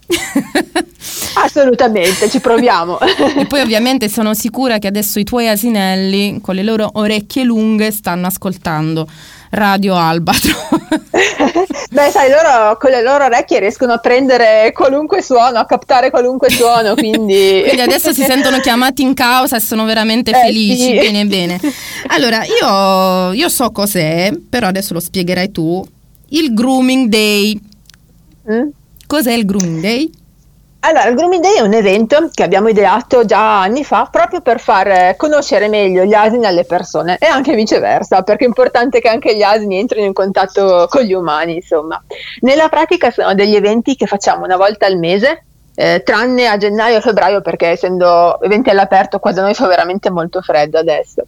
[1.35, 2.99] Assolutamente, ci proviamo.
[3.01, 7.91] e poi ovviamente sono sicura che adesso i tuoi asinelli con le loro orecchie lunghe
[7.91, 9.09] stanno ascoltando
[9.51, 10.55] Radio Albatro.
[11.91, 16.51] Beh, sai, loro con le loro orecchie riescono a prendere qualunque suono, a captare qualunque
[16.51, 17.63] suono, quindi...
[17.67, 20.83] quindi adesso si sentono chiamati in causa e sono veramente eh, felici.
[20.83, 20.95] Sì.
[20.95, 21.61] Bene, bene.
[22.09, 25.85] Allora, io, io so cos'è, però adesso lo spiegherai tu.
[26.31, 27.61] Il Grooming Day.
[28.51, 28.69] Mm?
[29.07, 30.11] Cos'è il Grooming Day?
[30.81, 34.61] Allora, il Grooming Day è un evento che abbiamo ideato già anni fa proprio per
[34.61, 39.37] far conoscere meglio gli asini alle persone e anche viceversa, perché è importante che anche
[39.37, 42.01] gli asini entrino in contatto con gli umani, insomma.
[42.43, 46.99] Nella pratica sono degli eventi che facciamo una volta al mese, eh, tranne a gennaio
[46.99, 51.25] e febbraio perché essendo eventi all'aperto qua da noi fa veramente molto freddo adesso.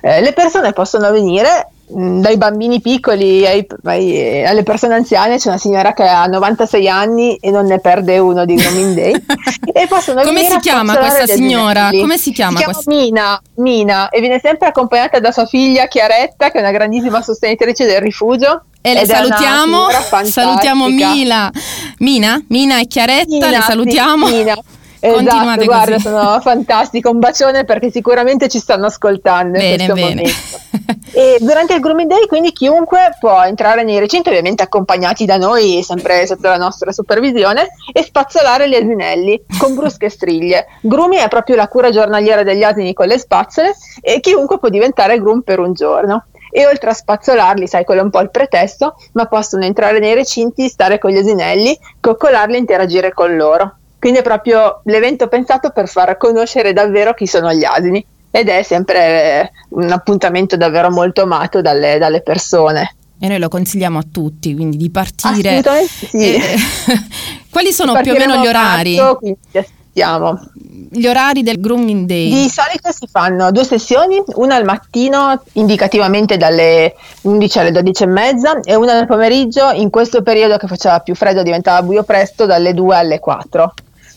[0.00, 5.58] Eh, le persone possono venire dai bambini piccoli ai, ai, alle persone anziane c'è una
[5.58, 9.12] signora che ha 96 anni e non ne perde uno di Grooming Day
[9.72, 11.90] e possono come si chiama questa signora?
[11.92, 12.90] come si chiama, si chiama questa...
[12.90, 17.86] Mina, Mina e viene sempre accompagnata da sua figlia Chiaretta che è una grandissima sostenitrice
[17.86, 18.64] del rifugio.
[18.86, 19.86] E le salutiamo.
[20.24, 21.50] salutiamo Mila.
[22.00, 24.26] Mina, Mina e Chiaretta Mina, le salutiamo.
[24.26, 24.54] Sì, Mina
[25.06, 30.14] Esatto, guarda, sono fantastico, un bacione perché sicuramente ci stanno ascoltando bene, in questo bene.
[30.14, 31.02] momento.
[31.12, 35.82] e durante il Grooming Day quindi chiunque può entrare nei recinti, ovviamente accompagnati da noi,
[35.82, 40.66] sempre sotto la nostra supervisione, e spazzolare gli asinelli con brusche striglie.
[40.80, 45.18] Grooming è proprio la cura giornaliera degli asini con le spazzole e chiunque può diventare
[45.18, 48.94] groom per un giorno e oltre a spazzolarli, sai, quello è un po' il pretesto,
[49.14, 53.78] ma possono entrare nei recinti, stare con gli asinelli, coccolarli e interagire con loro.
[54.04, 58.62] Quindi è proprio l'evento pensato per far conoscere davvero chi sono gli asini ed è
[58.62, 62.96] sempre un appuntamento davvero molto amato dalle, dalle persone.
[63.18, 65.48] E noi lo consigliamo a tutti, quindi di partire.
[65.48, 66.34] Assolutamente sì.
[66.34, 66.56] Eh,
[67.48, 68.96] quali sono più o meno gli orari?
[68.96, 70.38] Marzo, quindi, mettiamo?
[70.90, 72.28] Gli orari del grooming day.
[72.28, 78.06] Di solito si fanno due sessioni, una al mattino indicativamente dalle 11 alle 12 e
[78.06, 82.44] mezza e una nel pomeriggio in questo periodo che faceva più freddo diventava buio presto
[82.44, 83.72] dalle 2 alle 4.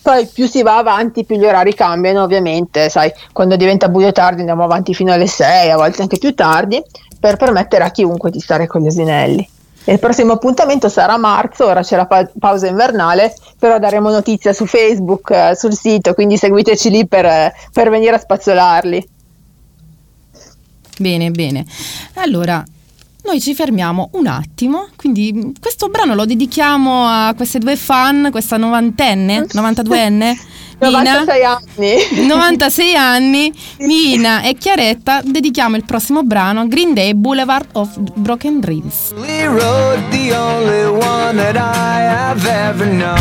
[0.07, 4.39] Poi più si va avanti più gli orari cambiano ovviamente, sai, quando diventa buio tardi
[4.39, 6.81] andiamo avanti fino alle 6, a volte anche più tardi,
[7.19, 9.45] per permettere a chiunque di stare con gli asinelli.
[9.83, 14.53] Il prossimo appuntamento sarà a marzo, ora c'è la pa- pausa invernale, però daremo notizia
[14.53, 19.09] su Facebook, eh, sul sito, quindi seguiteci lì per, eh, per venire a spazzolarli.
[20.99, 21.65] Bene, bene.
[22.13, 22.63] Allora,
[23.27, 28.55] noi ci fermiamo un attimo, quindi questo brano lo dedichiamo a queste due fan, questa
[28.55, 30.37] novantenne, 92enne.
[30.79, 31.97] Mina, 96 anni.
[32.27, 39.11] 96 anni, Mina e Chiaretta dedichiamo il prossimo brano Green Day Boulevard of Broken Dreams.
[39.15, 43.17] Lee Road, the only one that I have ever known.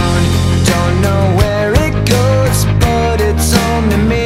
[0.65, 4.26] Don't know where it goes, but it's to me,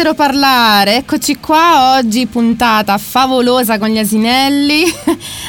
[0.00, 4.84] potessero parlare, eccoci qua oggi puntata favolosa con gli asinelli.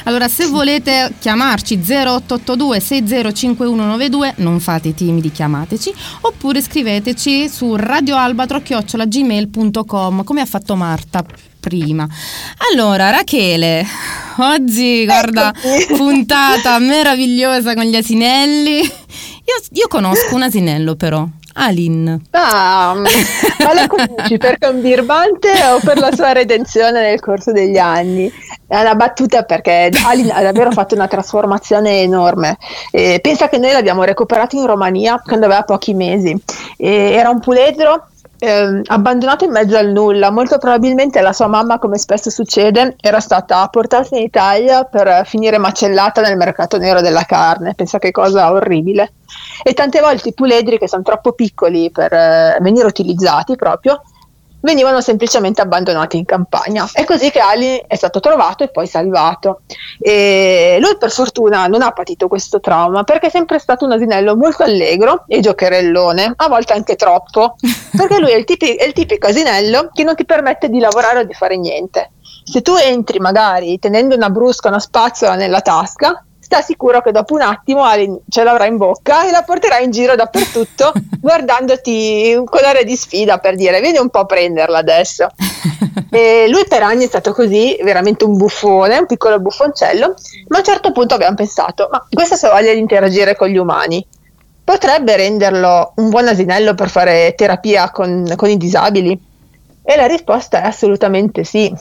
[0.06, 10.42] Allora, se volete chiamarci 0882 605192, non fate timidi, chiamateci, oppure scriveteci su radioalbatro@gmail.com come
[10.42, 11.24] ha fatto Marta.
[11.60, 12.08] prima.
[12.72, 13.86] Allora, Rachele,
[14.38, 15.54] oggi guarda,
[15.96, 18.80] puntata meravigliosa con gli asinelli.
[18.80, 21.28] Io, io conosco un asinello però.
[21.54, 22.22] Alin.
[22.32, 22.94] Ah,
[23.64, 27.78] ma la conosci perché è un birbante o per la sua redenzione nel corso degli
[27.78, 28.32] anni?
[28.68, 32.58] È una battuta perché Alin ha davvero fatto una trasformazione enorme.
[32.92, 36.36] E pensa che noi l'abbiamo recuperato in Romania quando aveva pochi mesi.
[36.78, 38.11] E era un puledro
[38.44, 40.32] eh, abbandonato in mezzo al nulla.
[40.32, 45.60] Molto probabilmente la sua mamma, come spesso succede, era stata portata in Italia per finire
[45.60, 47.76] macellata nel mercato nero della carne.
[47.76, 49.14] Pensa che cosa orribile.
[49.62, 54.02] E tante volte i puledri, che sono troppo piccoli per eh, venire utilizzati proprio,
[54.62, 56.88] venivano semplicemente abbandonati in campagna.
[56.92, 59.62] È così che Ali è stato trovato e poi salvato.
[60.00, 64.36] E lui per fortuna non ha patito questo trauma perché è sempre stato un asinello
[64.36, 67.56] molto allegro e giocherellone, a volte anche troppo,
[67.96, 71.20] perché lui è il, tipi- è il tipico asinello che non ti permette di lavorare
[71.20, 72.12] o di fare niente.
[72.44, 77.34] Se tu entri magari tenendo una brusca, una spazzola nella tasca, sta sicuro che dopo
[77.34, 77.86] un attimo
[78.28, 83.38] ce l'avrà in bocca e la porterà in giro dappertutto guardandoti con aria di sfida
[83.38, 85.30] per dire vieni un po' a prenderla adesso.
[86.12, 90.14] e lui per anni è stato così, veramente un buffone, un piccolo buffoncello,
[90.50, 93.58] ma a un certo punto abbiamo pensato, ma questa sua voglia di interagire con gli
[93.58, 94.06] umani
[94.62, 99.18] potrebbe renderlo un buon asinello per fare terapia con, con i disabili?
[99.84, 101.74] E la risposta è assolutamente sì.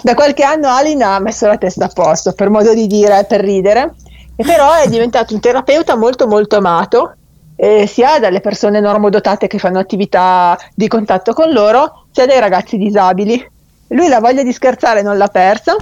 [0.00, 3.40] Da qualche anno Alin ha messo la testa a posto, per modo di dire, per
[3.40, 3.94] ridere,
[4.40, 7.14] e però è diventato un terapeuta molto molto amato
[7.56, 12.76] eh, sia dalle persone normodotate che fanno attività di contatto con loro, sia dai ragazzi
[12.76, 13.44] disabili.
[13.88, 15.74] Lui la voglia di scherzare non l'ha persa,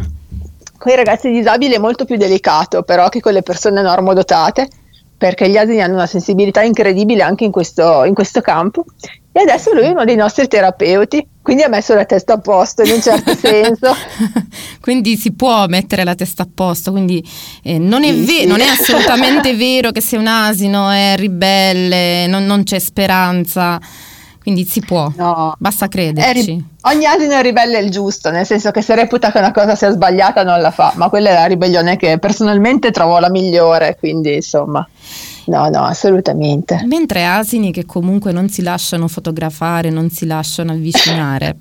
[0.79, 4.69] con i ragazzi disabili è molto più delicato però che con le persone normodotate,
[5.19, 8.87] perché gli asini hanno una sensibilità incredibile anche in questo, in questo campo
[9.37, 12.83] e adesso lui è uno dei nostri terapeuti, quindi ha messo la testa a posto
[12.83, 13.95] in un certo senso.
[14.81, 17.23] quindi si può mettere la testa a posto, quindi
[17.63, 18.47] eh, non, è ve- sì.
[18.47, 23.79] non, è assolutamente vero che se un asino è ribelle, non, non c'è speranza.
[24.41, 25.55] Quindi si può, no.
[25.59, 26.45] basta crederci.
[26.47, 29.75] Ri- ogni asino è ribelle il giusto, nel senso che se reputa che una cosa
[29.75, 33.97] sia sbagliata non la fa, ma quella è la ribellione che personalmente trovo la migliore,
[33.99, 34.89] quindi insomma.
[35.47, 36.83] No, no, assolutamente.
[36.87, 41.57] Mentre asini che comunque non si lasciano fotografare, non si lasciano avvicinare.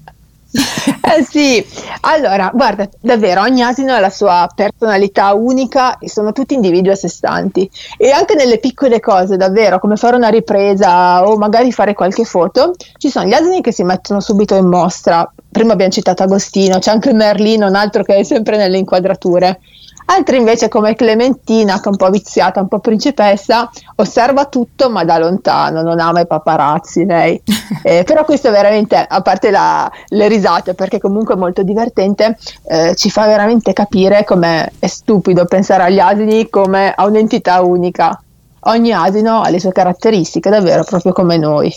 [0.56, 1.66] eh sì,
[2.02, 6.96] allora guarda, davvero ogni asino ha la sua personalità unica e sono tutti individui a
[6.96, 11.94] sé stanti e anche nelle piccole cose, davvero, come fare una ripresa o magari fare
[11.94, 15.30] qualche foto, ci sono gli asini che si mettono subito in mostra.
[15.52, 19.60] Prima abbiamo citato Agostino, c'è anche Merlino, un altro che è sempre nelle inquadrature
[20.06, 25.04] altri invece come Clementina che è un po' viziata, un po' principessa, osserva tutto ma
[25.04, 27.42] da lontano, non ama i paparazzi lei.
[27.86, 32.96] Eh, però questo veramente, a parte la, le risate, perché comunque è molto divertente, eh,
[32.96, 38.20] ci fa veramente capire come è stupido pensare agli asini come a un'entità unica.
[38.62, 41.72] Ogni asino ha le sue caratteristiche, davvero proprio come noi.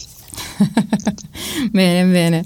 [1.70, 2.44] bene, bene.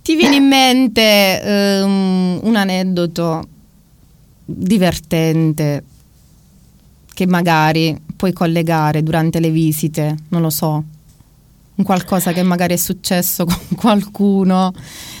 [0.00, 3.42] Ti viene in mente um, un aneddoto
[4.44, 5.84] divertente
[7.14, 10.84] che magari puoi collegare durante le visite, non lo so,
[11.74, 14.72] un qualcosa che magari è successo con qualcuno.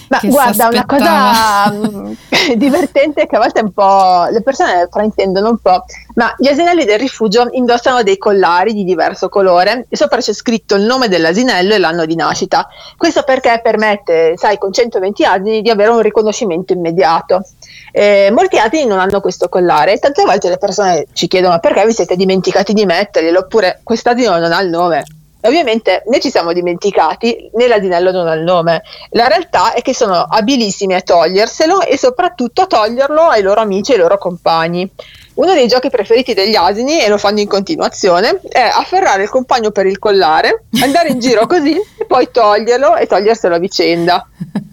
[0.08, 1.72] Ma guarda, una cosa
[2.54, 5.84] divertente che a volte un po' le persone fraintendono un po',
[6.16, 10.74] ma gli asinelli del rifugio indossano dei collari di diverso colore e sopra c'è scritto
[10.74, 12.68] il nome dell'asinello e l'anno di nascita.
[12.98, 17.46] Questo perché permette, sai, con 120 asini di avere un riconoscimento immediato.
[17.92, 21.84] Eh, molti asini non hanno questo collare e tante volte le persone ci chiedono perché
[21.84, 25.04] vi siete dimenticati di metterglielo oppure quest'asino non ha il nome.
[25.44, 28.82] Ovviamente né ci siamo dimenticati né l'asinello non ha il nome.
[29.10, 33.90] La realtà è che sono abilissimi a toglierselo e soprattutto a toglierlo ai loro amici
[33.90, 34.88] e ai loro compagni.
[35.34, 39.70] Uno dei giochi preferiti degli asini, e lo fanno in continuazione, è afferrare il compagno
[39.70, 44.28] per il collare, andare in giro così e poi toglierlo e toglierselo a vicenda.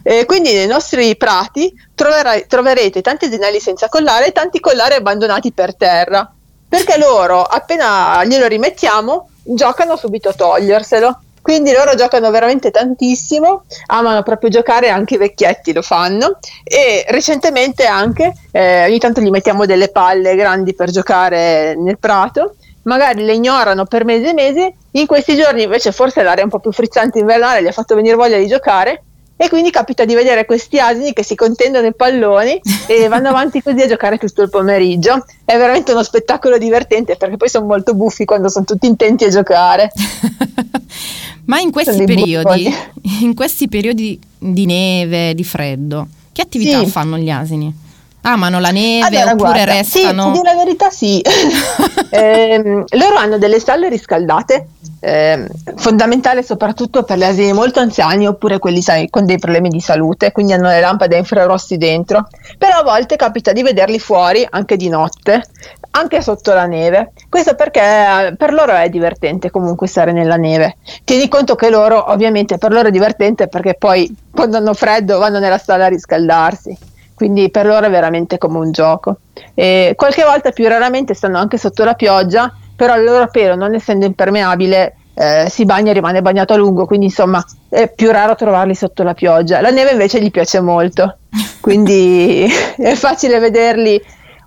[0.10, 5.52] E quindi nei nostri prati troverai, troverete tanti asinelli senza collare e tanti collari abbandonati
[5.52, 6.28] per terra.
[6.68, 11.20] Perché loro, appena glielo rimettiamo, giocano subito a toglierselo.
[11.44, 17.86] Quindi loro giocano veramente tantissimo, amano proprio giocare, anche i vecchietti lo fanno e recentemente
[17.86, 23.34] anche eh, ogni tanto gli mettiamo delle palle grandi per giocare nel prato, magari le
[23.34, 27.20] ignorano per mesi e mesi, in questi giorni invece forse l'aria un po' più frizzante
[27.20, 29.04] invernale gli ha fatto venire voglia di giocare
[29.42, 33.62] e quindi capita di vedere questi asini che si contendono i palloni e vanno avanti
[33.62, 35.26] così a giocare tutto il pomeriggio.
[35.46, 39.30] È veramente uno spettacolo divertente perché poi sono molto buffi quando sono tutti intenti a
[39.30, 39.92] giocare.
[41.46, 42.76] Ma in questi periodi,
[43.22, 46.88] in questi periodi di neve, di freddo, Che attività Sì.
[46.88, 47.74] fanno gli asini?
[48.22, 50.24] Amano la neve Allora, oppure guarda, restano?
[50.24, 51.22] Sì, dico la verità sì.
[52.12, 58.58] Ehm, loro hanno delle stalle riscaldate, ehm, fondamentale soprattutto per gli asini molto anziani oppure
[58.58, 62.28] quelli sai, con dei problemi di salute, quindi hanno le lampade infrarossi dentro.
[62.58, 65.44] Però a volte capita di vederli fuori anche di notte,
[65.92, 67.12] anche sotto la neve.
[67.30, 70.78] Questo perché eh, per loro è divertente comunque stare nella neve.
[71.04, 75.38] Tieni conto che loro, ovviamente, per loro è divertente perché poi quando hanno freddo vanno
[75.38, 76.78] nella stalla a riscaldarsi
[77.20, 79.18] quindi per loro è veramente come un gioco.
[79.54, 83.76] E qualche volta più raramente stanno anche sotto la pioggia, però il loro pelo, non
[83.76, 88.36] essendo impermeabile, eh, si bagna e rimane bagnato a lungo, quindi insomma è più raro
[88.36, 89.60] trovarli sotto la pioggia.
[89.60, 91.18] La neve invece gli piace molto,
[91.60, 92.48] quindi
[92.80, 94.02] è facile vederli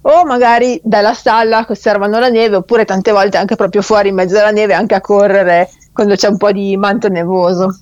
[0.05, 4.15] o magari dalla stalla che osservano la neve, oppure tante volte anche proprio fuori in
[4.15, 7.81] mezzo alla neve, anche a correre quando c'è un po' di manto nevoso.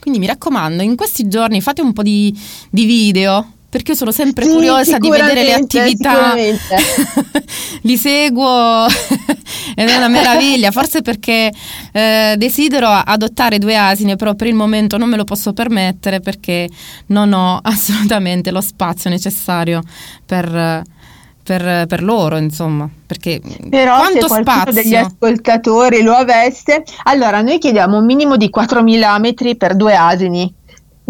[0.00, 2.36] Quindi mi raccomando, in questi giorni fate un po' di,
[2.68, 3.46] di video.
[3.72, 6.34] Perché io sono sempre Sì, curiosa di vedere le attività.
[7.80, 8.84] Li seguo
[9.74, 10.70] ed è una meraviglia.
[10.70, 11.50] Forse perché
[11.90, 16.68] eh, desidero adottare due asine, però per il momento non me lo posso permettere perché
[17.06, 19.80] non ho assolutamente lo spazio necessario
[20.26, 20.82] per,
[21.42, 22.86] per- per loro, insomma.
[23.06, 25.06] Perché Però quanto se qualcuno degli spazio?
[25.06, 30.54] ascoltatori lo avesse, allora noi chiediamo un minimo di 4.000 metri per due asini.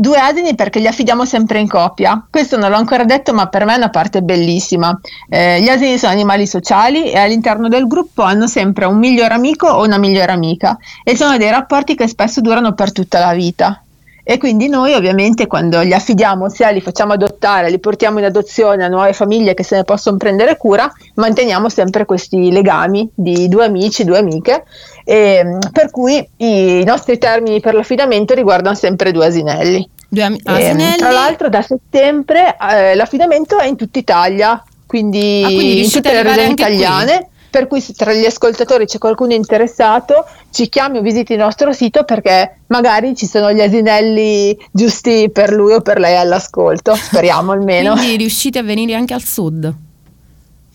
[0.03, 2.27] Due asini perché li affidiamo sempre in coppia.
[2.29, 4.99] Questo non l'ho ancora detto, ma per me è una parte bellissima.
[5.29, 9.69] Eh, gli asini sono animali sociali e all'interno del gruppo hanno sempre un miglior amico
[9.69, 13.81] o una migliore amica e sono dei rapporti che spesso durano per tutta la vita.
[14.25, 18.85] E quindi noi ovviamente quando li affidiamo, sia li facciamo adottare, li portiamo in adozione
[18.85, 23.65] a nuove famiglie che se ne possono prendere cura, manteniamo sempre questi legami di due
[23.65, 24.65] amici, due amiche,
[25.05, 29.89] e, mm, per cui i nostri termini per l'affidamento riguardano sempre due asinelli.
[30.09, 30.97] Due Ehm, asinelli?
[30.97, 36.13] tra l'altro da settembre eh, l'affidamento è in tutta Italia, quindi, Ah, quindi in tutte
[36.13, 36.75] le regioni anche qui?
[36.75, 37.27] italiane.
[37.53, 41.73] Per cui se tra gli ascoltatori c'è qualcuno interessato, ci chiami o visiti il nostro
[41.75, 47.53] sito perché magari ci sono gli asinelli giusti per lui o per lei all'ascolto, speriamo
[47.53, 47.93] almeno.
[47.93, 49.71] Quindi riuscite a venire anche al sud.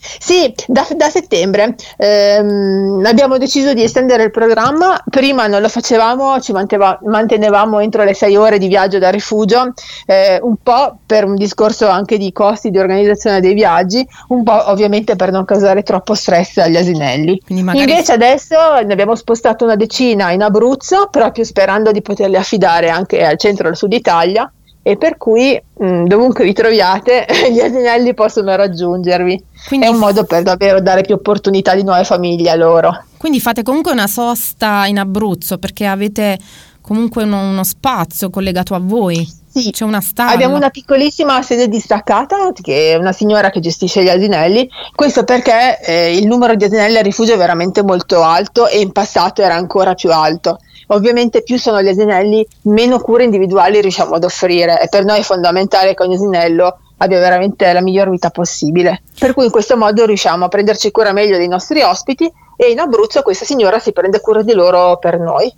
[0.00, 5.02] Sì, da, da settembre ehm, abbiamo deciso di estendere il programma.
[5.08, 9.72] Prima non lo facevamo, ci manteva- mantenevamo entro le sei ore di viaggio da rifugio,
[10.06, 14.70] eh, un po' per un discorso anche di costi di organizzazione dei viaggi, un po'
[14.70, 17.40] ovviamente per non causare troppo stress agli asinelli.
[17.48, 22.88] Magari Invece adesso ne abbiamo spostato una decina in Abruzzo, proprio sperando di poterli affidare
[22.88, 24.50] anche al centro e al sud Italia.
[24.88, 29.44] E per cui mh, dovunque vi troviate, gli asinelli possono raggiungervi.
[29.66, 33.04] Quindi, È un modo per davvero dare più opportunità di nuove famiglie a loro.
[33.18, 36.38] quindi fate comunque una sosta in Abruzzo perché avete
[36.80, 39.30] comunque uno, uno spazio collegato a voi.
[39.52, 40.30] Sì, C'è una stalla.
[40.30, 45.80] Abbiamo una piccolissima sede distaccata che è una signora che gestisce gli asinelli, questo perché
[45.82, 49.54] eh, il numero di asinelli a rifugio è veramente molto alto e in passato era
[49.54, 50.60] ancora più alto.
[50.88, 55.22] Ovviamente più sono gli asinelli, meno cure individuali riusciamo ad offrire e per noi è
[55.22, 59.02] fondamentale che ogni asinello abbia veramente la miglior vita possibile.
[59.18, 62.78] Per cui in questo modo riusciamo a prenderci cura meglio dei nostri ospiti e in
[62.78, 65.52] Abruzzo questa signora si prende cura di loro per noi.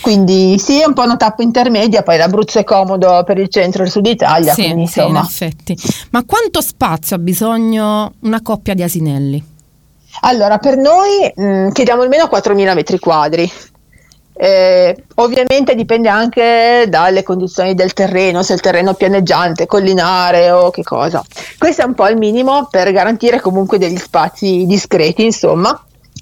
[0.00, 3.82] Quindi sì, è un po' una tappa intermedia, poi l'Abruzzo è comodo per il centro
[3.82, 5.76] e il sud Italia, Sì, quindi sì, in effetti.
[6.10, 9.44] Ma quanto spazio ha bisogno una coppia di asinelli?
[10.22, 13.50] Allora, per noi mh, chiediamo almeno 4.000 metri quadri.
[14.42, 20.70] Eh, ovviamente dipende anche dalle condizioni del terreno, se il terreno è pianeggiante, collinare o
[20.70, 21.22] che cosa.
[21.58, 25.78] Questo è un po' il minimo per garantire comunque degli spazi discreti, insomma.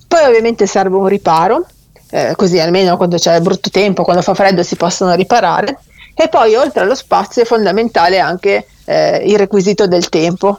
[0.08, 1.64] Poi ovviamente serve un riparo,
[2.10, 5.78] eh, così almeno quando c'è brutto tempo, quando fa freddo si possono riparare.
[6.12, 10.58] E poi oltre allo spazio è fondamentale anche eh, il requisito del tempo.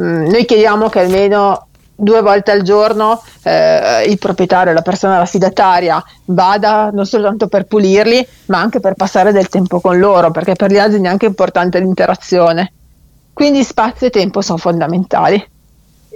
[0.00, 6.02] Mm, noi chiediamo che almeno due volte al giorno eh, il proprietario, la persona affidataria
[6.26, 10.70] vada non soltanto per pulirli, ma anche per passare del tempo con loro, perché per
[10.70, 12.72] gli asini è anche importante l'interazione.
[13.32, 15.52] Quindi spazio e tempo sono fondamentali.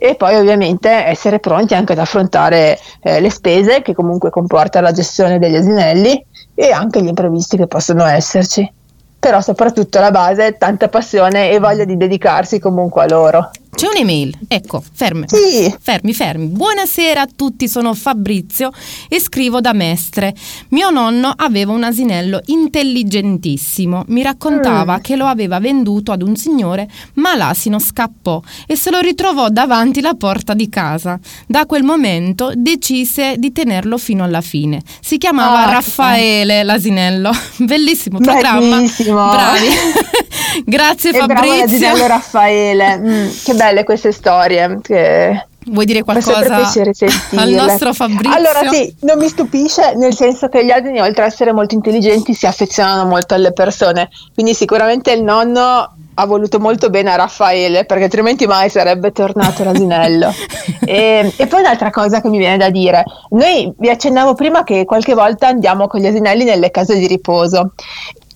[0.01, 4.93] E poi ovviamente essere pronti anche ad affrontare eh, le spese che comunque comporta la
[4.93, 6.25] gestione degli asinelli
[6.55, 8.73] e anche gli imprevisti che possono esserci.
[9.19, 13.51] Però soprattutto la base è tanta passione e voglia di dedicarsi comunque a loro.
[13.75, 15.27] C'è un'email, ecco, fermi.
[15.29, 15.73] Sì.
[15.81, 16.47] Fermi, fermi.
[16.47, 18.73] Buonasera a tutti, sono Fabrizio
[19.09, 20.35] e scrivo da Mestre.
[20.71, 24.05] Mio nonno aveva un asinello intelligentissimo.
[24.09, 25.01] Mi raccontava Mm.
[25.01, 30.01] che lo aveva venduto ad un signore, ma l'asino scappò e se lo ritrovò davanti
[30.01, 31.19] la porta di casa.
[31.47, 34.83] Da quel momento decise di tenerlo fino alla fine.
[35.01, 37.31] Si chiamava Ah, Raffaele l'asinello.
[37.59, 38.77] Bellissimo programma.
[38.77, 39.15] Bellissimo.
[39.31, 39.67] Bravi.
[40.65, 41.57] Grazie E Fabrizio.
[41.57, 42.97] l'asinello Raffaele.
[43.09, 44.81] Mm, che belle queste storie.
[44.83, 45.47] Che...
[45.67, 48.33] Vuoi dire qualcosa al nostro Fabrizio?
[48.33, 52.35] Allora sì, non mi stupisce nel senso che gli asini oltre ad essere molto intelligenti
[52.35, 57.85] si affezionano molto alle persone, quindi sicuramente il nonno ha voluto molto bene a Raffaele
[57.85, 60.33] perché altrimenti mai sarebbe tornato l'asinello.
[60.85, 64.85] e, e poi un'altra cosa che mi viene da dire, noi vi accennavo prima che
[64.85, 67.73] qualche volta andiamo con gli asinelli nelle case di riposo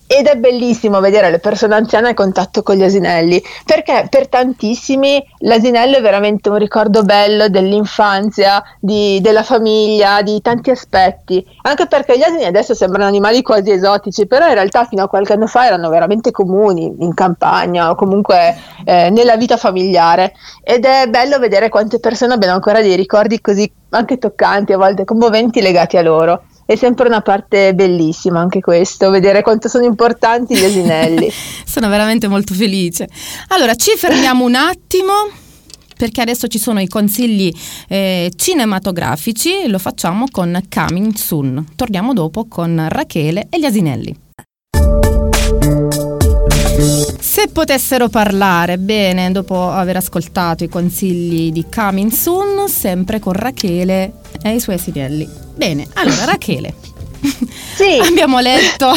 [0.07, 5.23] ed è bellissimo vedere le persone anziane a contatto con gli asinelli, perché per tantissimi
[5.39, 12.17] l'asinello è veramente un ricordo bello dell'infanzia, di- della famiglia, di tanti aspetti, anche perché
[12.17, 15.65] gli asini adesso sembrano animali quasi esotici, però in realtà fino a qualche anno fa
[15.65, 20.33] erano veramente comuni in campagna o comunque eh, nella vita familiare
[20.63, 25.05] ed è bello vedere quante persone abbiano ancora dei ricordi così anche toccanti, a volte
[25.05, 26.43] commoventi legati a loro.
[26.65, 31.29] È sempre una parte bellissima anche questo, vedere quanto sono importanti gli asinelli.
[31.65, 33.07] Sono veramente molto felice.
[33.47, 35.13] Allora, ci fermiamo un attimo
[35.97, 37.51] perché adesso ci sono i consigli
[37.87, 41.65] eh, cinematografici lo facciamo con Coming Soon.
[41.75, 44.32] Torniamo dopo con Rachele e gli asinelli.
[47.19, 54.13] Se potessero parlare, bene, dopo aver ascoltato i consigli di Coming Soon, sempre con Rachele
[54.41, 55.27] e i suoi asinelli.
[55.55, 56.73] Bene, allora Rachele.
[57.75, 57.97] Sì.
[58.05, 58.91] Abbiamo letto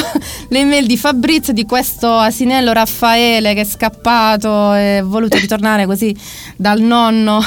[0.49, 5.87] le email di Fabrizio di questo asinello Raffaele che è scappato e ha voluto ritornare
[5.87, 6.15] così
[6.57, 7.41] dal nonno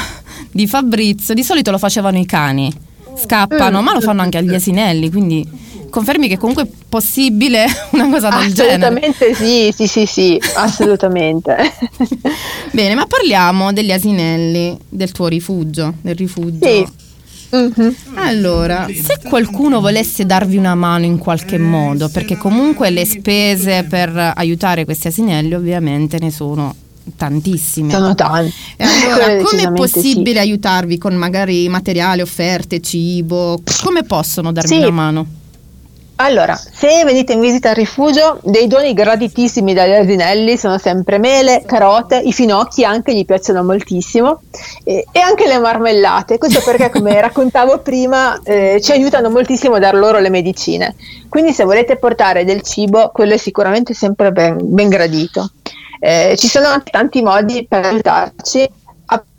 [0.51, 1.33] di Fabrizio.
[1.33, 2.73] Di solito lo facevano i cani,
[3.15, 5.47] scappano, ma lo fanno anche agli asinelli, quindi
[5.89, 8.85] confermi che comunque è possibile una cosa del genere.
[8.85, 11.55] Assolutamente sì, sì, sì, sì, assolutamente.
[12.71, 16.65] Bene, ma parliamo degli asinelli, del tuo rifugio, del rifugio.
[16.65, 17.07] Sì.
[17.51, 17.95] Mhm.
[18.13, 24.33] Allora, se qualcuno volesse darvi una mano in qualche modo, perché comunque le spese per
[24.35, 26.75] aiutare questi asinelli ovviamente ne sono
[27.15, 27.91] tantissime.
[27.91, 28.53] Sono tanti.
[28.77, 30.47] E allora, come è possibile sì.
[30.47, 33.61] aiutarvi con magari materiale, offerte, cibo?
[33.83, 34.77] Come possono darvi Sì.
[34.77, 35.27] una mano?
[36.21, 41.63] Allora, se venite in visita al rifugio, dei doni graditissimi dagli asinelli sono sempre mele,
[41.65, 44.41] carote, i finocchi anche gli piacciono moltissimo
[44.83, 46.37] e, e anche le marmellate.
[46.37, 50.93] Questo perché, come raccontavo prima, eh, ci aiutano moltissimo a dar loro le medicine.
[51.29, 55.51] Quindi se volete portare del cibo, quello è sicuramente sempre ben, ben gradito.
[56.01, 58.69] Eh, ci sono anche tanti modi per aiutarci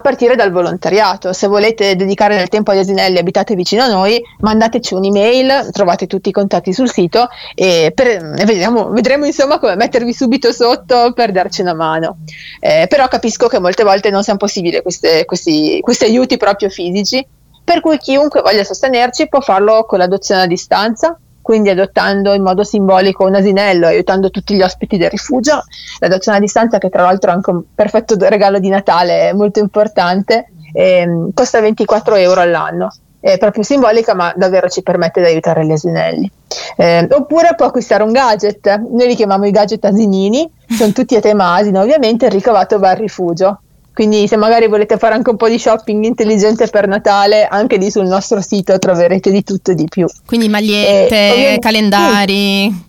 [0.00, 1.32] partire dal volontariato.
[1.32, 6.06] Se volete dedicare del tempo agli asinelli e abitate vicino a noi, mandateci un'email, trovate
[6.06, 11.32] tutti i contatti sul sito e, per- vediamo- vedremo insomma come mettervi subito sotto per
[11.32, 12.18] darci una mano.
[12.60, 17.24] Eh, però capisco che molte volte non siano possibili queste- questi, questi aiuti proprio fisici,
[17.62, 21.18] per cui chiunque voglia sostenerci può farlo con l'adozione a distanza.
[21.42, 25.62] Quindi adottando in modo simbolico un asinello, aiutando tutti gli ospiti del rifugio,
[25.98, 30.46] l'adozione a distanza che tra l'altro è anche un perfetto regalo di Natale molto importante,
[30.72, 32.90] ehm, costa 24 euro all'anno.
[33.18, 36.30] È proprio simbolica, ma davvero ci permette di aiutare gli asinelli.
[36.76, 41.20] Eh, oppure può acquistare un gadget, noi li chiamiamo i gadget asinini, sono tutti a
[41.20, 43.60] tema asino, ovviamente il ricavato va al rifugio.
[43.92, 47.90] Quindi se magari volete fare anche un po' di shopping intelligente per Natale, anche lì
[47.90, 50.06] sul nostro sito troverete di tutto e di più.
[50.24, 52.88] Quindi magliette, ovviamente- calendari.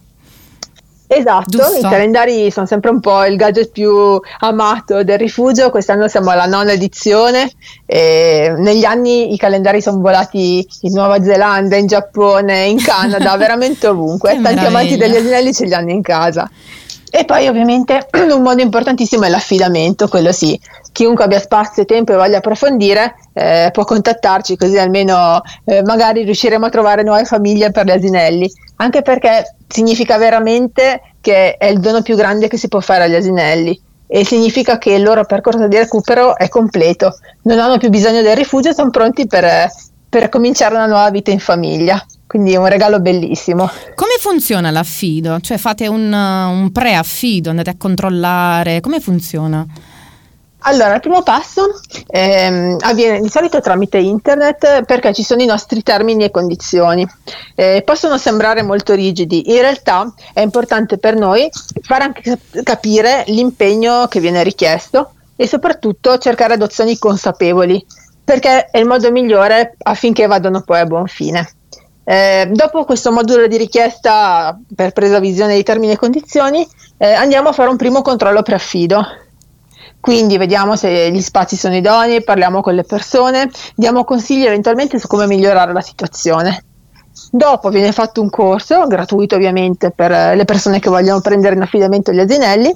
[1.13, 1.79] Esatto, Giusto.
[1.79, 6.45] i calendari sono sempre un po' il gadget più amato del rifugio, quest'anno siamo alla
[6.45, 7.51] nona edizione,
[7.85, 13.87] e negli anni i calendari sono volati in Nuova Zelanda, in Giappone, in Canada, veramente
[13.87, 16.49] ovunque, tanti amanti degli asinelli ce li hanno in casa.
[17.13, 20.57] E poi ovviamente un modo importantissimo è l'affidamento, quello sì,
[20.93, 26.23] chiunque abbia spazio e tempo e voglia approfondire eh, può contattarci così almeno eh, magari
[26.23, 31.79] riusciremo a trovare nuove famiglie per gli asinelli, anche perché significa veramente che è il
[31.79, 33.79] dono più grande che si può fare agli asinelli.
[34.07, 38.35] E significa che il loro percorso di recupero è completo, non hanno più bisogno del
[38.35, 39.69] rifugio, sono pronti per,
[40.09, 43.69] per cominciare una nuova vita in famiglia, quindi è un regalo bellissimo.
[43.93, 45.41] Come funziona l'affido?
[45.41, 49.65] Cioè fate un, uh, un pre-affido, andate a controllare, come funziona?
[50.59, 55.83] Allora, il primo passo ehm, avviene di solito tramite internet perché ci sono i nostri
[55.83, 57.05] termini e condizioni.
[57.53, 61.49] Eh, possono sembrare molto rigidi, in realtà è importante per noi
[61.81, 67.85] fare anche cap- capire l'impegno che viene richiesto e soprattutto cercare adozioni consapevoli
[68.23, 71.55] perché è il modo migliore affinché vadano poi a buon fine.
[72.11, 77.47] Eh, dopo questo modulo di richiesta per presa visione di termini e condizioni, eh, andiamo
[77.47, 79.01] a fare un primo controllo preaffido.
[79.97, 85.07] Quindi vediamo se gli spazi sono idonei, parliamo con le persone, diamo consigli eventualmente su
[85.07, 86.65] come migliorare la situazione.
[87.31, 91.61] Dopo viene fatto un corso, gratuito ovviamente per eh, le persone che vogliono prendere in
[91.61, 92.75] affidamento gli asinelli,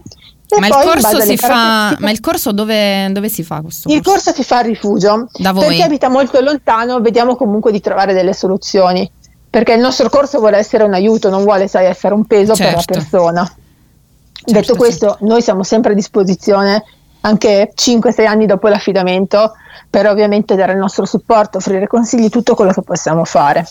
[0.59, 4.01] Ma il, corso si fa, caratteristiche- ma il corso dove, dove si fa questo il
[4.01, 5.27] corso si fa a rifugio.
[5.33, 5.75] Da Per voi?
[5.75, 9.11] chi abita molto lontano, vediamo comunque di trovare delle soluzioni.
[9.55, 12.73] Perché il nostro corso vuole essere un aiuto, non vuole, sai, essere un peso per
[12.73, 12.93] la Certo.
[12.93, 13.45] persona.
[13.45, 16.83] Certo, Detto questo, noi siamo sempre a disposizione
[17.21, 19.53] anche 5-6 anni dopo l'affidamento
[19.89, 23.65] per ovviamente dare il nostro supporto, offrire consigli, tutto quello che possiamo fare.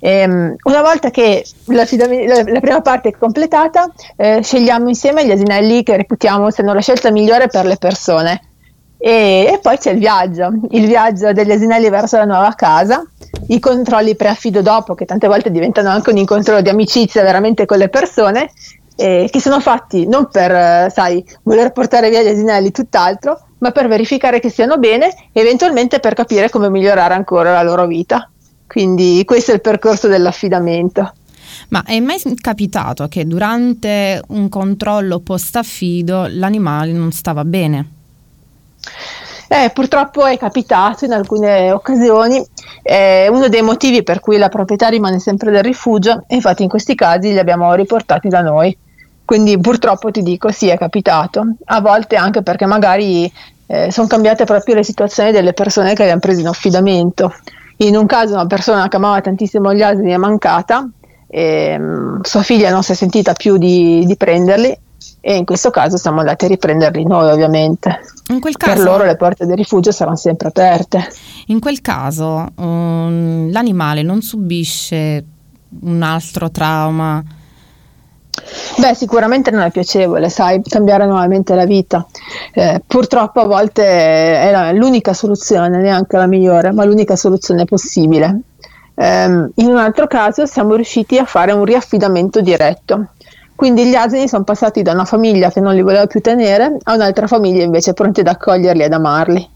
[0.00, 5.84] Ehm, una volta che la, la prima parte è completata, eh, scegliamo insieme gli asinelli
[5.84, 8.40] che reputiamo siano la scelta migliore per le persone.
[8.98, 13.04] E, e poi c'è il viaggio, il viaggio degli asinelli verso la nuova casa,
[13.52, 17.78] i controlli pre-affido dopo, che tante volte diventano anche un incontro di amicizia veramente con
[17.78, 18.50] le persone,
[18.96, 23.88] eh, che sono fatti non per, sai, voler portare via gli asinelli, tutt'altro, ma per
[23.88, 28.28] verificare che stiano bene e eventualmente per capire come migliorare ancora la loro vita.
[28.66, 31.12] Quindi questo è il percorso dell'affidamento.
[31.68, 37.88] Ma è mai capitato che durante un controllo post affido l'animale non stava bene?
[39.54, 42.42] Eh, purtroppo è capitato in alcune occasioni,
[42.82, 46.94] è uno dei motivi per cui la proprietà rimane sempre del rifugio infatti in questi
[46.94, 48.74] casi li abbiamo riportati da noi.
[49.26, 53.30] Quindi purtroppo ti dico sì, è capitato, a volte anche perché magari
[53.66, 57.34] eh, sono cambiate proprio le situazioni delle persone che abbiamo preso in affidamento.
[57.78, 60.88] In un caso una persona che amava tantissimo gli asini è mancata,
[61.28, 64.74] e, mm, sua figlia non si è sentita più di, di prenderli
[65.24, 68.00] e in questo caso siamo andati a riprenderli noi ovviamente.
[68.30, 71.08] In quel Per caso, loro le porte del rifugio saranno sempre aperte.
[71.46, 75.24] in quel caso um, l'animale non subisce
[75.82, 77.22] un altro trauma.
[78.78, 82.04] Beh, sicuramente non è piacevole, sai, cambiare nuovamente la vita.
[82.52, 88.40] Eh, purtroppo a volte è l'unica soluzione, neanche la migliore, ma l'unica soluzione possibile.
[88.94, 93.10] Ehm, in un altro caso siamo riusciti a fare un riaffidamento diretto.
[93.54, 96.94] Quindi gli asini sono passati da una famiglia che non li voleva più tenere a
[96.94, 99.50] un'altra famiglia invece pronti ad accoglierli ed amarli.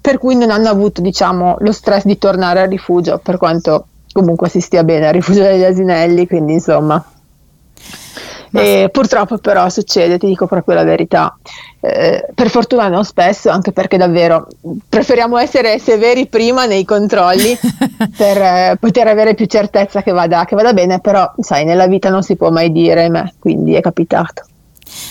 [0.00, 4.48] Per cui non hanno avuto, diciamo, lo stress di tornare al rifugio, per quanto comunque
[4.48, 7.02] si stia bene al rifugio degli asinelli, quindi insomma.
[8.60, 11.36] E purtroppo però succede, ti dico proprio la verità.
[11.80, 14.46] Eh, per fortuna non spesso, anche perché davvero
[14.88, 17.58] preferiamo essere severi prima nei controlli
[18.16, 22.08] per eh, poter avere più certezza che vada, che vada bene, però sai, nella vita
[22.10, 24.44] non si può mai dire, ma quindi è capitato.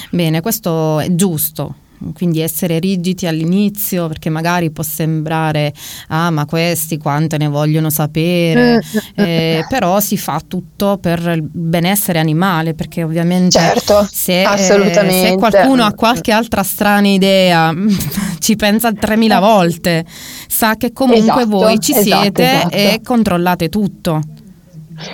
[0.09, 1.75] Bene, questo è giusto.
[2.13, 5.73] Quindi essere rigidi all'inizio perché magari può sembrare
[6.09, 8.75] ah ma questi quante ne vogliono sapere?
[8.77, 14.57] Mm, eh, però si fa tutto per il benessere animale perché ovviamente Certo, se, eh,
[14.57, 17.73] se qualcuno ha qualche altra strana idea
[18.39, 20.05] ci pensa 3000 volte
[20.47, 22.75] sa che comunque Esatto, voi ci esatto, siete esatto.
[22.75, 24.21] e controllate tutto.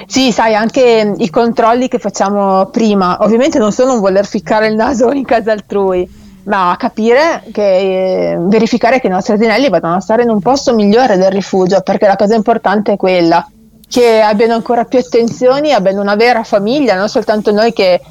[0.05, 4.75] Sì, sai, anche i controlli che facciamo prima, ovviamente non sono un voler ficcare il
[4.75, 6.07] naso in casa altrui,
[6.49, 10.73] ma capire che eh, verificare che i nostri asinelli vadano a stare in un posto
[10.73, 13.47] migliore del rifugio, perché la cosa importante è quella,
[13.87, 18.01] che abbiano ancora più attenzioni, abbiano una vera famiglia, non soltanto noi che,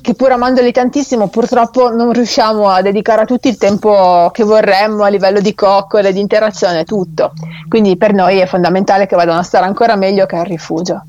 [0.00, 5.02] che pur amandoli tantissimo purtroppo non riusciamo a dedicare a tutti il tempo che vorremmo
[5.02, 7.32] a livello di coccole, di interazione, tutto.
[7.68, 11.02] Quindi per noi è fondamentale che vadano a stare ancora meglio che al rifugio.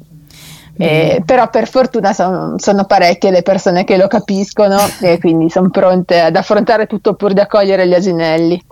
[0.81, 5.69] Eh, però per fortuna son- sono parecchie le persone che lo capiscono e quindi sono
[5.69, 8.63] pronte ad affrontare tutto pur di accogliere gli asinelli.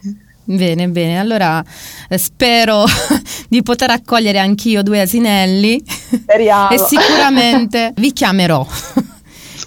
[0.45, 1.61] Bene, bene, allora
[2.07, 2.85] eh, spero
[3.49, 6.69] di poter accogliere anch'io due asinelli Speriamo.
[6.71, 8.65] e sicuramente vi chiamerò.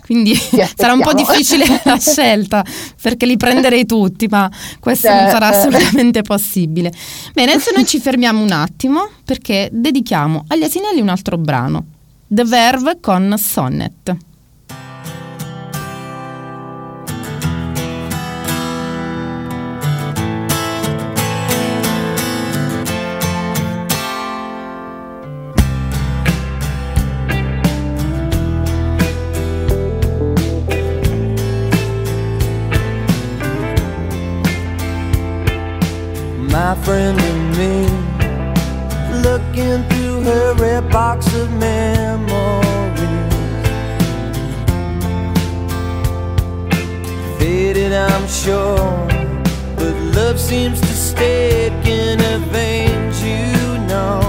[0.03, 2.65] Quindi sarà un po' difficile la scelta
[3.01, 6.91] perché li prenderei tutti, ma questo non Eh, sarà assolutamente possibile.
[7.33, 11.85] Bene, adesso noi ci fermiamo un attimo perché dedichiamo agli asinelli un altro brano,
[12.33, 14.17] The Verve con Sonnet.
[36.49, 37.87] my friend and me
[39.23, 42.00] looking through her red box of memories
[48.31, 49.09] sure
[49.77, 54.20] but love seems to stick in her veins you know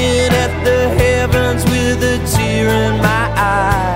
[0.00, 3.89] looking at the heavens with a tear in my eye.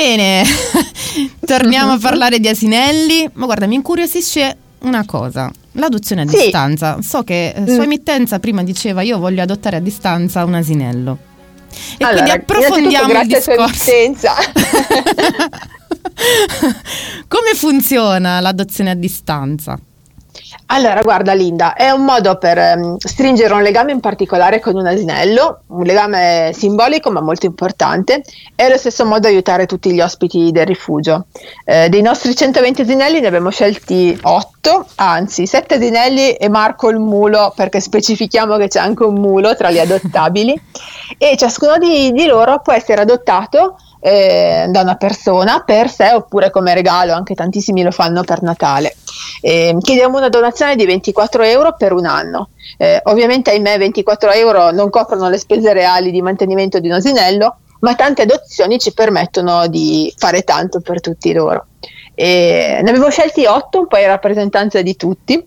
[0.00, 0.42] Bene,
[1.44, 3.28] torniamo a parlare di asinelli.
[3.34, 5.50] Ma guarda, mi incuriosisce una cosa.
[5.72, 6.38] L'adozione a Sì.
[6.44, 6.96] distanza.
[7.02, 7.82] So che eh, sua Mm.
[7.82, 11.18] emittenza prima diceva io voglio adottare a distanza un asinello.
[11.98, 13.90] E Allora, quindi approfondiamo il discorso.
[17.28, 19.78] Come funziona l'adozione a distanza?
[20.72, 24.86] Allora, guarda Linda, è un modo per ehm, stringere un legame in particolare con un
[24.86, 28.22] asinello, un legame simbolico ma molto importante,
[28.54, 31.26] e allo stesso modo aiutare tutti gli ospiti del rifugio.
[31.64, 37.00] Eh, dei nostri 120 asinelli ne abbiamo scelti 8, anzi 7 asinelli e Marco il
[37.00, 40.54] mulo, perché specifichiamo che c'è anche un mulo tra gli adottabili,
[41.18, 46.50] e ciascuno di, di loro può essere adottato eh, da una persona per sé oppure
[46.50, 48.96] come regalo, anche tantissimi lo fanno per Natale.
[49.42, 52.48] Eh, chiediamo una donazione di 24 euro per un anno.
[52.76, 57.58] Eh, ovviamente, ahimè, 24 euro non coprono le spese reali di mantenimento di un asinello,
[57.80, 61.66] ma tante adozioni ci permettono di fare tanto per tutti loro.
[62.14, 65.42] Ne avevo scelti 8, un po' in rappresentanza di tutti,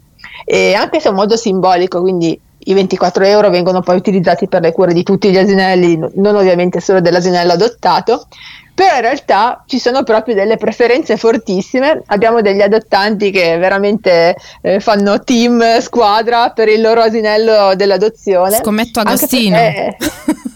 [0.46, 4.62] e anche se è un modo simbolico, quindi i 24 euro vengono poi utilizzati per
[4.62, 8.28] le cure di tutti gli asinelli, no- non ovviamente solo dell'asinello adottato,
[8.74, 14.80] però in realtà ci sono proprio delle preferenze fortissime, abbiamo degli adottanti che veramente eh,
[14.80, 18.58] fanno team, squadra per il loro asinello dell'adozione.
[18.58, 19.58] Scommetto Agostino.
[19.58, 19.98] perché-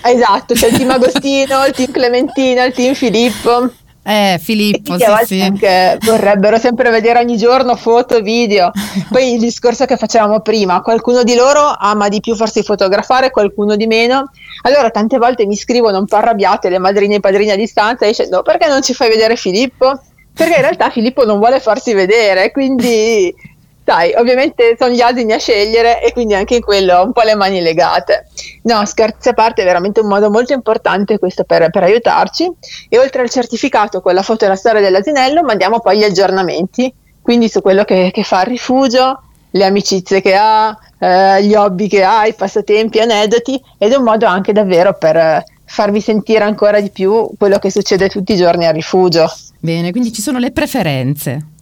[0.00, 3.70] Esatto, c'è il team Agostino, il team Clementina, il team Filippo.
[4.08, 5.40] Eh, Filippo, sì, sì.
[5.42, 8.70] anche vorrebbero sempre vedere ogni giorno foto, video.
[9.12, 13.76] Poi il discorso che facevamo prima, qualcuno di loro ama di più farsi fotografare, qualcuno
[13.76, 14.30] di meno.
[14.62, 18.40] Allora tante volte mi scrivono un po' arrabbiate le madrine e padrini a distanza dicendo
[18.40, 20.00] perché non ci fai vedere Filippo?
[20.32, 23.34] Perché in realtà Filippo non vuole farsi vedere, quindi
[23.88, 27.22] sai, ovviamente sono gli asini a scegliere e quindi anche in quello ho un po'
[27.22, 28.26] le mani legate.
[28.64, 32.52] No, scherzi a parte, è veramente un modo molto importante questo per, per aiutarci.
[32.90, 36.92] E oltre al certificato con la foto e la storia dell'asinello, mandiamo poi gli aggiornamenti,
[37.22, 41.88] quindi su quello che, che fa il rifugio, le amicizie che ha, eh, gli hobby
[41.88, 46.78] che hai, passatempi, aneddoti ed è un modo anche davvero per eh, farvi sentire ancora
[46.82, 49.32] di più quello che succede tutti i giorni al rifugio.
[49.58, 51.56] Bene, quindi ci sono le preferenze.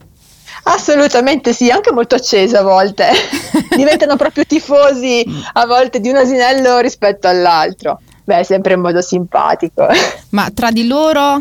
[0.68, 3.10] Assolutamente sì, anche molto accese a volte.
[3.76, 8.00] Diventano proprio tifosi a volte di un asinello rispetto all'altro.
[8.24, 9.86] Beh, sempre in modo simpatico.
[10.30, 11.40] Ma tra di loro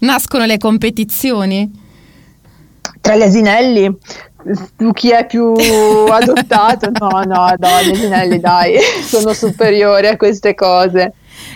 [0.00, 1.82] nascono le competizioni?
[3.00, 3.96] Tra gli asinelli,
[4.76, 6.90] tu chi è più adottato?
[7.00, 8.76] No, no, no, gli asinelli dai,
[9.06, 11.14] sono superiori a queste cose.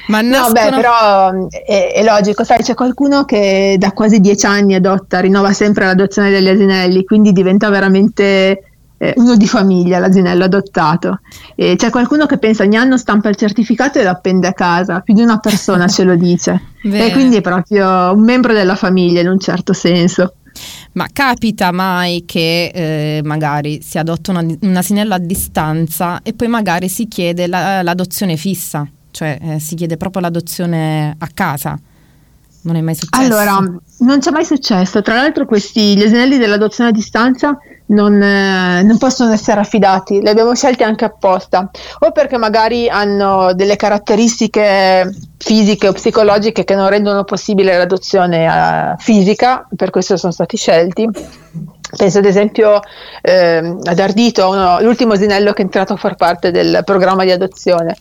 [0.09, 0.77] Ma No, beh, nascono...
[0.77, 5.85] però è, è logico, sai, c'è qualcuno che da quasi dieci anni adotta, rinnova sempre
[5.87, 8.63] l'adozione degli asinelli, quindi diventa veramente
[9.01, 11.21] eh, uno di famiglia l'asinello adottato.
[11.55, 15.01] E c'è qualcuno che pensa ogni anno stampa il certificato e lo appende a casa,
[15.01, 16.63] più di una persona ce lo dice.
[16.89, 20.35] E quindi è proprio un membro della famiglia in un certo senso.
[20.93, 26.49] Ma capita mai che eh, magari si adotta una- un asinello a distanza e poi
[26.49, 28.89] magari si chiede la- l'adozione fissa,
[29.19, 31.77] cioè eh, si chiede proprio l'adozione a casa?
[32.61, 33.25] Non è mai successo?
[33.25, 33.59] Allora,
[33.99, 35.03] non c'è mai successo.
[35.03, 40.29] Tra l'altro, questi gli asinelli dell'adozione a distanza non, eh, non possono essere affidati, li
[40.29, 41.69] abbiamo scelti anche apposta,
[41.99, 48.95] o perché magari hanno delle caratteristiche fisiche o psicologiche che non rendono possibile l'adozione eh,
[48.99, 51.09] fisica, per questo sono stati scelti.
[51.97, 52.81] Penso ad esempio
[53.23, 57.33] ehm, ad Ardito, uno- l'ultimo asinello che è entrato a far parte del programma di
[57.33, 57.97] adozione.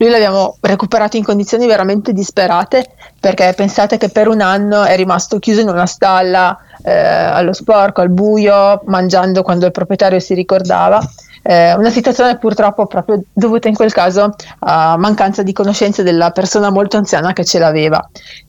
[0.00, 5.38] Lui l'abbiamo recuperato in condizioni veramente disperate perché pensate che per un anno è rimasto
[5.38, 11.06] chiuso in una stalla eh, allo sporco, al buio, mangiando quando il proprietario si ricordava.
[11.42, 16.70] Eh, una situazione purtroppo proprio dovuta in quel caso a mancanza di conoscenze della persona
[16.70, 18.02] molto anziana che ce l'aveva.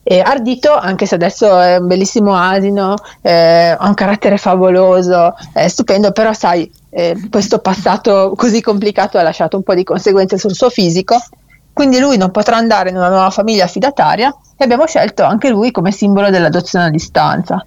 [0.04, 5.68] E Ardito, anche se adesso è un bellissimo asino, eh, ha un carattere favoloso, è
[5.68, 10.54] stupendo, però sai, eh, questo passato così complicato ha lasciato un po' di conseguenze sul
[10.54, 11.18] suo fisico,
[11.74, 15.72] quindi lui non potrà andare in una nuova famiglia affidataria e abbiamo scelto anche lui
[15.72, 17.66] come simbolo dell'adozione a distanza.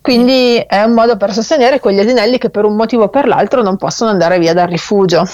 [0.00, 3.62] Quindi è un modo per sostenere quegli asinelli che per un motivo o per l'altro
[3.62, 5.26] non possono andare via dal rifugio.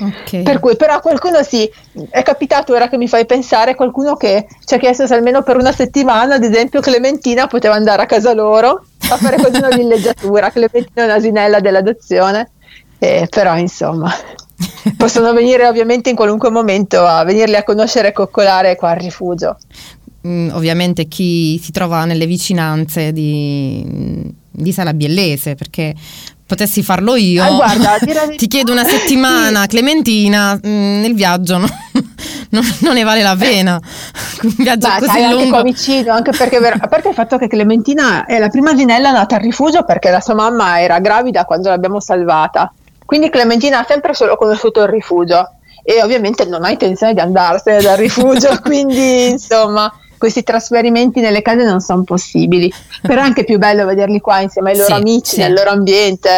[0.00, 0.42] Ok.
[0.42, 1.70] Per cui però qualcuno sì,
[2.08, 5.56] è capitato ora che mi fai pensare, qualcuno che ci ha chiesto se almeno per
[5.56, 10.48] una settimana, ad esempio Clementina poteva andare a casa loro a fare quasi una villeggiatura,
[10.50, 12.50] Clementina è un'asinella dell'adozione,
[12.98, 14.10] eh, però insomma
[14.96, 19.56] possono venire ovviamente in qualunque momento a venirli a conoscere e coccolare qua al rifugio.
[20.26, 25.94] Mm, ovviamente chi si trova nelle vicinanze di, di Salabiellese, perché
[26.44, 27.42] potessi farlo io.
[27.42, 27.96] Ah, guarda,
[28.36, 31.68] Ti chiedo una settimana, Clementina, mm, nel viaggio no-
[32.50, 33.80] non, non ne vale la pena.
[34.42, 35.50] Un viaggio Ma così sai, anche lungo.
[35.50, 39.36] qua vicino, anche perché a parte il fatto che Clementina è la prima asinella nata
[39.36, 42.72] al rifugio perché la sua mamma era gravida quando l'abbiamo salvata.
[43.10, 47.82] Quindi Clementina ha sempre solo conosciuto il rifugio e ovviamente non ha intenzione di andarsene
[47.82, 52.72] dal rifugio, quindi insomma questi trasferimenti nelle case non sono possibili.
[53.02, 55.40] Però è anche più bello vederli qua insieme ai loro Sì, amici, sì.
[55.40, 56.30] nel loro ambiente,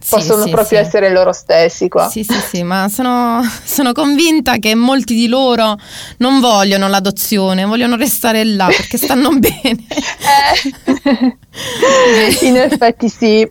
[0.00, 0.84] Sì, possono sì, proprio sì.
[0.86, 2.08] essere loro stessi qua.
[2.08, 5.76] Sì, sì, sì, ma sono, sono convinta che molti di loro
[6.18, 9.84] non vogliono l'adozione, vogliono restare là perché stanno bene.
[11.60, 13.46] Eh, in effetti sì.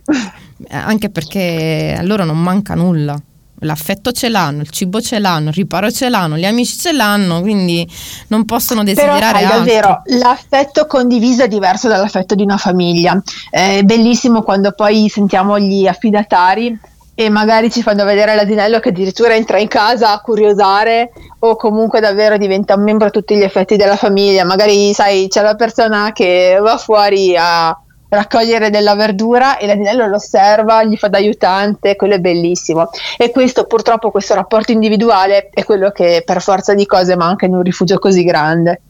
[0.70, 3.20] Anche perché a loro non manca nulla.
[3.60, 7.40] L'affetto ce l'hanno, il cibo ce l'hanno, il riparo ce l'hanno, gli amici ce l'hanno,
[7.40, 7.88] quindi
[8.28, 9.58] non possono Però desiderare sai, altro.
[9.58, 13.18] davvero, l'affetto condiviso è diverso dall'affetto di una famiglia.
[13.48, 16.78] È bellissimo quando poi sentiamo gli affidatari
[17.14, 22.00] e magari ci fanno vedere l'asinello che addirittura entra in casa a curiosare o comunque
[22.00, 24.44] davvero diventa un membro a tutti gli effetti della famiglia.
[24.44, 27.74] Magari, sai, c'è la persona che va fuori a
[28.08, 32.88] raccogliere della verdura e l'asinello lo osserva, gli fa da aiutante, quello è bellissimo.
[33.16, 37.54] E questo purtroppo, questo rapporto individuale è quello che per forza di cose manca in
[37.54, 38.80] un rifugio così grande.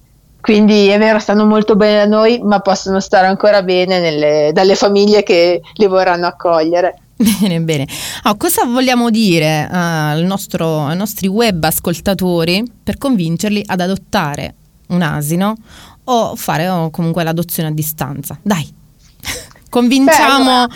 [0.41, 4.77] Quindi è vero, stanno molto bene da noi, ma possono stare ancora bene nelle- dalle
[4.77, 7.01] famiglie che li vorranno accogliere.
[7.41, 7.89] Bene, bene.
[8.25, 14.55] Ah, cosa vogliamo dire al nostro- ai nostri web ascoltatori per convincerli ad adottare
[14.89, 15.55] un asino
[16.05, 18.39] o fare oh, comunque l'adozione a distanza?
[18.43, 18.76] Dai,
[19.69, 20.67] convinciamo.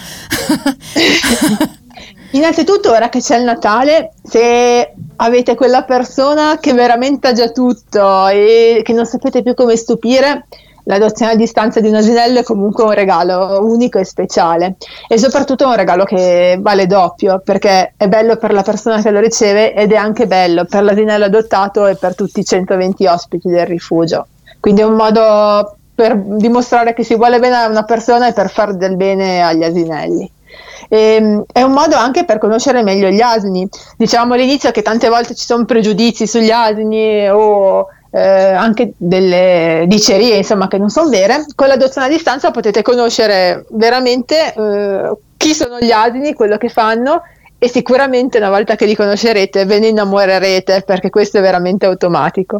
[2.32, 8.28] Innanzitutto, ora che c'è il Natale, se avete quella persona che veramente ha già tutto
[8.28, 10.46] e che non sapete più come stupire,
[10.84, 14.76] l'adozione a distanza di un asinello è comunque un regalo unico e speciale
[15.08, 19.20] e soprattutto un regalo che vale doppio perché è bello per la persona che lo
[19.20, 23.66] riceve ed è anche bello per l'asinello adottato e per tutti i 120 ospiti del
[23.66, 24.26] rifugio.
[24.60, 28.48] Quindi è un modo per dimostrare che si vuole bene a una persona e per
[28.48, 30.32] fare del bene agli asinelli.
[30.88, 33.68] E, è un modo anche per conoscere meglio gli asini.
[33.98, 40.38] Dicevamo all'inizio che tante volte ci sono pregiudizi sugli asini o eh, anche delle dicerie
[40.38, 41.44] insomma che non sono vere.
[41.54, 47.24] Con l'adozione a distanza potete conoscere veramente eh, chi sono gli asini, quello che fanno
[47.58, 52.58] e sicuramente una volta che li conoscerete ve ne innamorerete perché questo è veramente automatico.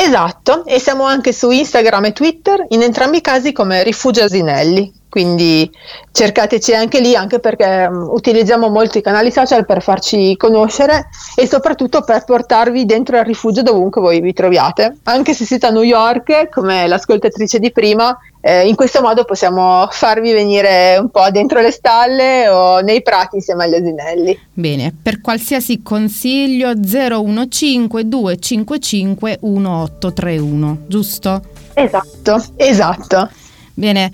[0.03, 5.00] Esatto, e siamo anche su Instagram e Twitter, in entrambi i casi come Rifugio Asinelli
[5.11, 5.71] quindi
[6.13, 11.47] cercateci anche lì anche perché um, utilizziamo molto i canali social per farci conoscere e
[11.47, 14.99] soprattutto per portarvi dentro al rifugio dovunque voi vi troviate.
[15.03, 19.87] Anche se siete a New York come l'ascoltatrice di prima eh, in questo modo possiamo
[19.91, 24.39] farvi venire un po' dentro le stalle o nei prati insieme agli asinelli.
[24.53, 31.43] Bene per qualsiasi consiglio 015 255 1831 giusto?
[31.75, 32.43] esatto.
[32.57, 33.29] Esatto.
[33.75, 34.11] Bene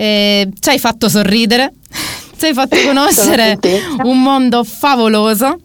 [0.00, 1.74] eh, ci hai fatto sorridere,
[2.38, 3.58] ci hai fatto conoscere
[4.02, 5.58] un mondo favoloso.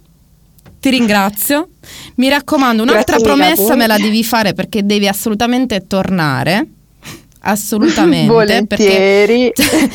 [0.78, 1.70] Ti ringrazio.
[2.16, 6.68] Mi raccomando, un'altra Grazie promessa me la devi fare perché devi assolutamente tornare.
[7.40, 8.32] Assolutamente.
[8.32, 9.54] Volentieri.
[9.56, 9.90] Perché...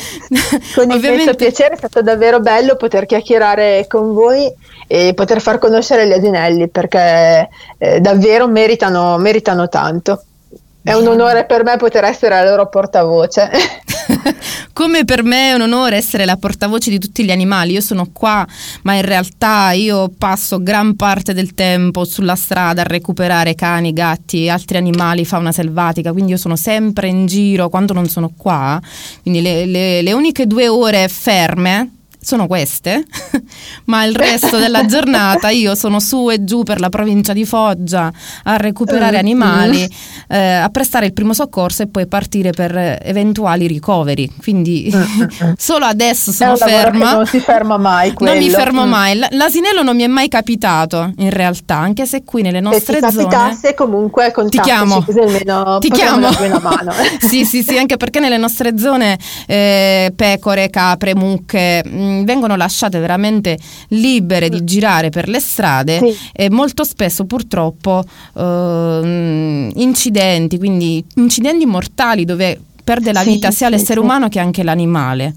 [0.73, 4.51] con immenso piacere, è stato davvero bello poter chiacchierare con voi
[4.87, 7.47] e poter far conoscere gli asinelli perché
[7.77, 10.23] eh, davvero meritano, meritano tanto.
[10.83, 13.49] È un onore per me poter essere la loro portavoce.
[14.73, 17.73] Come per me è un onore essere la portavoce di tutti gli animali.
[17.73, 18.45] Io sono qua,
[18.81, 24.49] ma in realtà io passo gran parte del tempo sulla strada a recuperare cani, gatti
[24.49, 26.11] altri animali, fauna selvatica.
[26.11, 28.81] Quindi io sono sempre in giro quando non sono qua.
[29.21, 33.03] Quindi le, le, le uniche due ore ferme sono queste,
[33.85, 38.11] ma il resto della giornata io sono su e giù per la provincia di Foggia
[38.43, 40.35] a recuperare mm, animali, mm.
[40.35, 44.31] eh, a prestare il primo soccorso e poi partire per eventuali ricoveri.
[44.39, 47.13] Quindi mm, solo adesso sono ferma.
[47.13, 48.13] Non si ferma mai.
[48.13, 48.33] Quello.
[48.33, 49.19] Non mi fermo mai.
[49.31, 53.11] L'asinello non mi è mai capitato in realtà, anche se qui nelle nostre se ti
[53.13, 53.27] zone.
[53.27, 55.03] capitasse comunque ti chiamo.
[55.07, 56.29] almeno ti chiamo.
[56.61, 56.91] mano.
[57.19, 59.17] sì, sì, sì, anche perché nelle nostre zone
[59.47, 61.81] eh, pecore, capre, mucche
[62.25, 63.57] vengono lasciate veramente
[63.89, 66.15] libere di girare per le strade Sì.
[66.33, 68.03] e molto spesso purtroppo
[68.35, 74.05] eh, incidenti, quindi incidenti mortali dove perde la Sì, vita sia sì, l'essere sì.
[74.05, 75.33] umano che anche l'animale.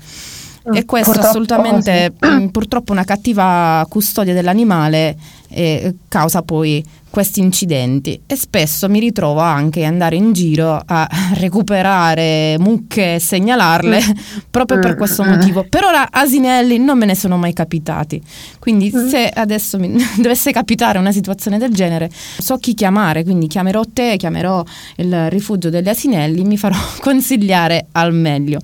[0.72, 2.26] E questo Purtroppo, assolutamente, sì.
[2.44, 5.16] mh, purtroppo una cattiva custodia dell'animale
[5.48, 6.84] eh, causa poi
[7.14, 13.18] questi incidenti e spesso mi ritrovo anche ad andare in giro a recuperare mucche e
[13.20, 14.00] segnalarle
[14.50, 15.64] proprio per questo motivo.
[15.68, 18.20] Per ora asinelli non me ne sono mai capitati,
[18.58, 23.82] quindi se adesso mi dovesse capitare una situazione del genere so chi chiamare, quindi chiamerò
[23.92, 24.64] te, chiamerò
[24.96, 28.58] il rifugio degli asinelli, mi farò consigliare al meglio.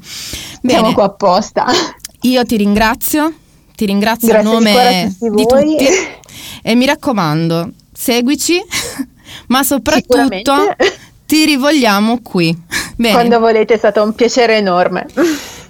[0.62, 1.66] Siamo Bene, qua apposta.
[2.22, 3.32] io ti ringrazio,
[3.74, 5.76] ti ringrazio Grazie a di nome cuore a tutti di voi.
[5.76, 5.86] tutti
[6.62, 8.62] e mi raccomando, seguici,
[9.48, 10.76] ma soprattutto
[11.26, 12.56] ti rivogliamo qui.
[12.96, 15.06] Bene, Quando volete è stato un piacere enorme.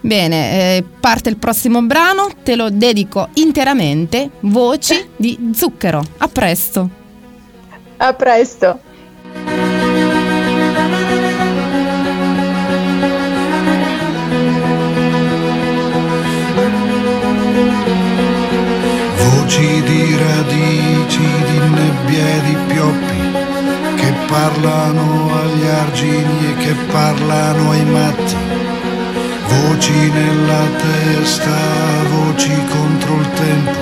[0.00, 6.02] bene eh, parte il prossimo brano, te lo dedico interamente, Voci di Zucchero.
[6.18, 6.88] A presto.
[7.98, 8.80] A presto.
[20.40, 23.20] Radici, di nebbie e di pioppi
[23.96, 28.36] che parlano agli argini e che parlano ai matti.
[29.48, 31.56] Voci nella testa,
[32.08, 33.72] voci contro il tempo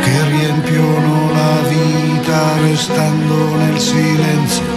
[0.00, 4.76] che riempiono la vita restando nel silenzio.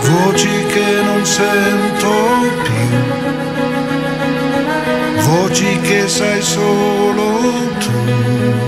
[0.00, 2.10] Voci che non sento
[2.62, 3.20] più
[5.32, 7.40] voci che sai solo
[7.78, 8.61] tu.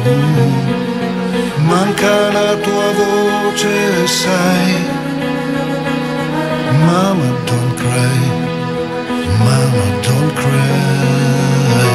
[1.67, 4.73] Manca la tua voce, sai.
[6.87, 8.21] Mama, don't cry.
[9.47, 11.94] Mama, don't cry.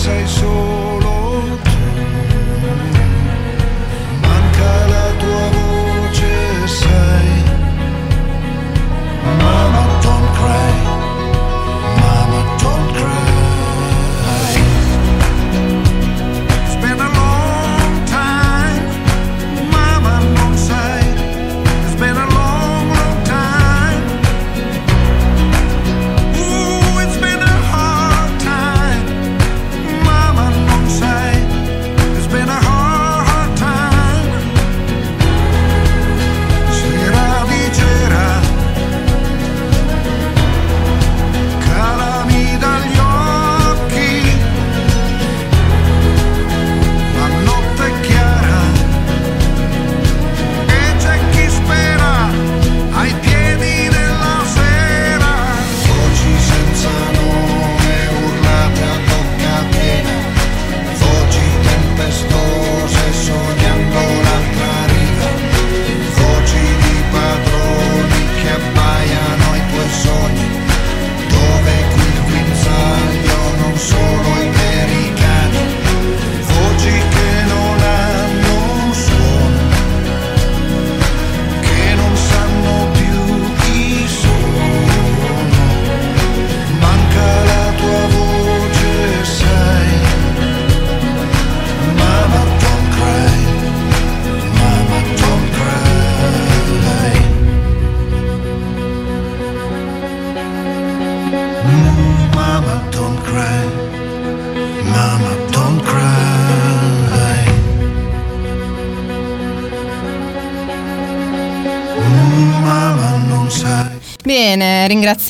[0.00, 0.39] say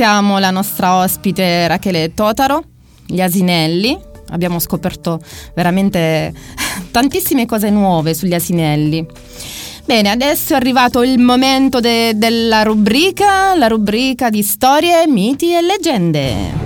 [0.01, 2.65] ringraziamo la nostra ospite Rachele Totaro,
[3.05, 3.99] gli asinelli.
[4.31, 5.21] Abbiamo scoperto
[5.55, 6.33] veramente
[6.91, 9.07] tantissime cose nuove sugli asinelli.
[9.85, 15.61] Bene, adesso è arrivato il momento de- della rubrica, la rubrica di storie, miti e
[15.61, 16.60] leggende.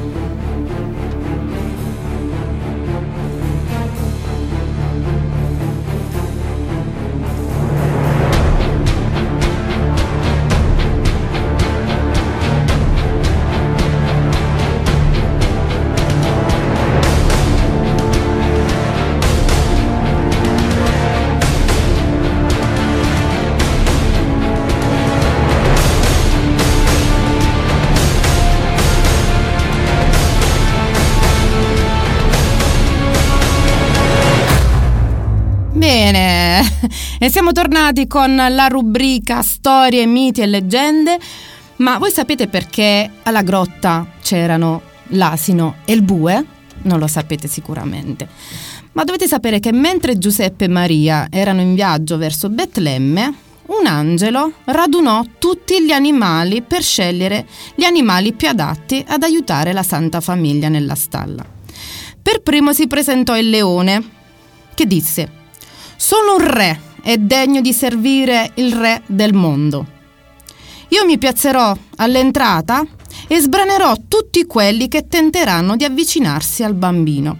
[37.19, 41.19] e siamo tornati con la rubrica Storie, miti e leggende.
[41.77, 46.45] Ma voi sapete perché alla grotta c'erano l'asino e il bue?
[46.83, 48.29] Non lo sapete sicuramente.
[48.93, 53.35] Ma dovete sapere che mentre Giuseppe e Maria erano in viaggio verso Betlemme,
[53.67, 59.83] un angelo radunò tutti gli animali per scegliere gli animali più adatti ad aiutare la
[59.83, 61.45] Santa Famiglia nella stalla.
[62.23, 64.03] Per primo si presentò il leone,
[64.75, 65.43] che disse
[66.07, 69.87] Solo un re è degno di servire il re del mondo.
[70.89, 72.85] Io mi piazzerò all'entrata
[73.27, 77.39] e sbranerò tutti quelli che tenteranno di avvicinarsi al bambino.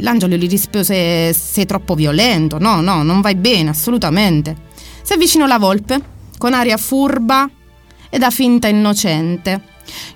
[0.00, 2.58] L'angelo gli rispose: Sei troppo violento.
[2.58, 4.54] No, no, non vai bene, assolutamente.
[5.00, 6.02] Si avvicinò la volpe
[6.36, 7.48] con aria furba
[8.10, 9.62] e da finta innocente.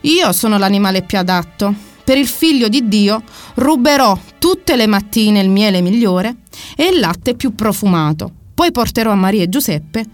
[0.02, 1.74] Io sono l'animale più adatto.
[2.04, 3.22] Per il figlio di Dio
[3.54, 6.36] ruberò tutte le mattine il miele migliore
[6.76, 8.30] e il latte più profumato.
[8.54, 10.04] Poi porterò a Maria e Giuseppe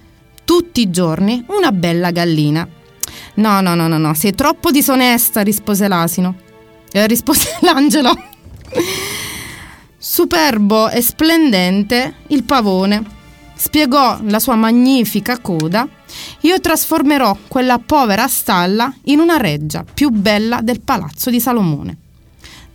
[0.44, 2.68] tutti i giorni una bella gallina.
[3.34, 6.36] No, no, no, no, no, sei troppo disonesta, rispose l'asino.
[6.92, 8.12] Eh, rispose l'angelo.
[9.96, 13.22] Superbo e splendente il pavone
[13.54, 15.88] spiegò la sua magnifica coda.
[16.40, 21.98] Io trasformerò quella povera stalla in una reggia più bella del palazzo di Salomone.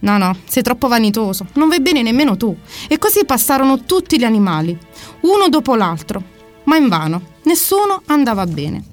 [0.01, 2.55] No, no, sei troppo vanitoso, non vai bene nemmeno tu.
[2.87, 4.77] E così passarono tutti gli animali,
[5.21, 6.23] uno dopo l'altro,
[6.63, 8.83] ma invano, nessuno andava bene.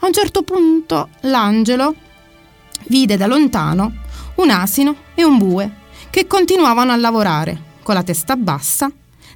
[0.00, 1.94] A un certo punto l'angelo
[2.88, 4.04] vide da lontano
[4.36, 5.70] un asino e un bue
[6.10, 8.90] che continuavano a lavorare, con la testa bassa,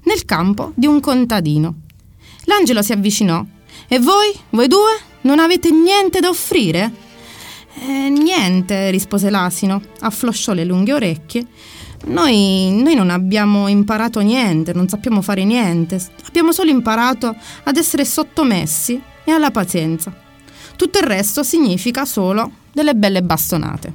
[0.04, 1.74] nel campo di un contadino.
[2.44, 3.44] L'angelo si avvicinò.
[3.86, 7.08] E voi, voi due, non avete niente da offrire?
[7.82, 11.46] Eh, niente, rispose l'asino, afflosciò le lunghe orecchie.
[12.04, 17.34] Noi, noi non abbiamo imparato niente, non sappiamo fare niente, abbiamo solo imparato
[17.64, 20.14] ad essere sottomessi e alla pazienza.
[20.76, 23.92] Tutto il resto significa solo delle belle bastonate.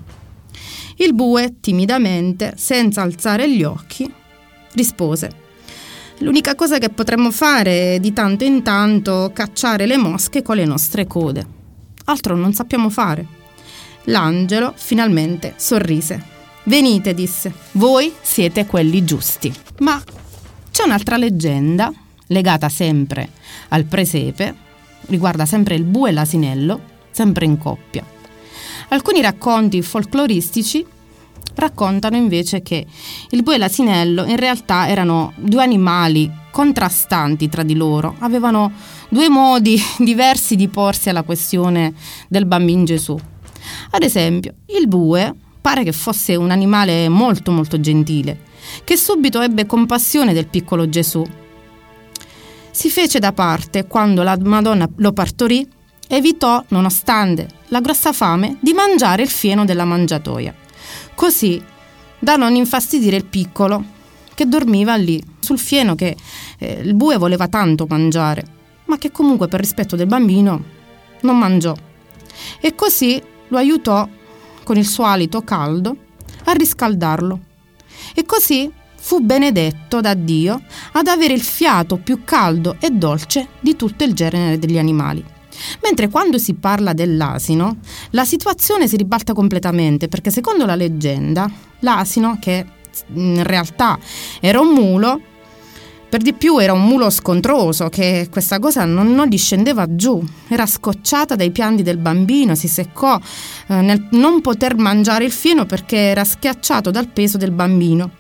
[0.97, 4.11] Il bue, timidamente, senza alzare gli occhi,
[4.73, 5.43] rispose
[6.19, 10.63] L'unica cosa che potremmo fare è di tanto in tanto cacciare le mosche con le
[10.63, 11.45] nostre code.
[12.05, 13.34] Altro non sappiamo fare.
[14.05, 16.33] L'angelo finalmente sorrise.
[16.63, 19.53] Venite, disse, voi siete quelli giusti.
[19.79, 20.01] Ma
[20.71, 21.91] c'è un'altra leggenda,
[22.27, 23.29] legata sempre
[23.69, 24.55] al presepe,
[25.07, 28.03] riguarda sempre il bue e l'asinello, sempre in coppia.
[28.89, 30.85] Alcuni racconti folcloristici
[31.55, 32.85] raccontano invece che
[33.29, 38.71] il bue e l'asinello in realtà erano due animali contrastanti tra di loro, avevano
[39.09, 41.93] due modi diversi di porsi alla questione
[42.27, 43.17] del bambino Gesù.
[43.91, 48.39] Ad esempio, il bue pare che fosse un animale molto molto gentile,
[48.83, 51.25] che subito ebbe compassione del piccolo Gesù.
[52.69, 55.67] Si fece da parte quando la Madonna lo partorì,
[56.07, 60.53] evitò, nonostante la grossa fame, di mangiare il fieno della mangiatoia.
[61.15, 61.59] Così
[62.19, 63.83] da non infastidire il piccolo,
[64.35, 66.15] che dormiva lì, sul fieno che
[66.59, 68.45] eh, il bue voleva tanto mangiare,
[68.85, 70.63] ma che comunque per rispetto del bambino
[71.21, 71.75] non mangiò.
[72.59, 74.07] E così lo aiutò
[74.63, 75.95] con il suo alito caldo
[76.45, 77.39] a riscaldarlo.
[78.13, 80.61] E così fu benedetto da Dio
[80.93, 85.23] ad avere il fiato più caldo e dolce di tutto il genere degli animali.
[85.83, 87.77] Mentre quando si parla dell'asino,
[88.11, 91.49] la situazione si ribalta completamente perché secondo la leggenda,
[91.79, 92.65] l'asino, che
[93.13, 93.97] in realtà
[94.39, 95.21] era un mulo,
[96.15, 100.23] per di più era un mulo scontroso che questa cosa non, non gli scendeva giù,
[100.47, 103.19] era scocciata dai pianti del bambino, si seccò
[103.67, 108.11] eh, nel non poter mangiare il fieno perché era schiacciato dal peso del bambino.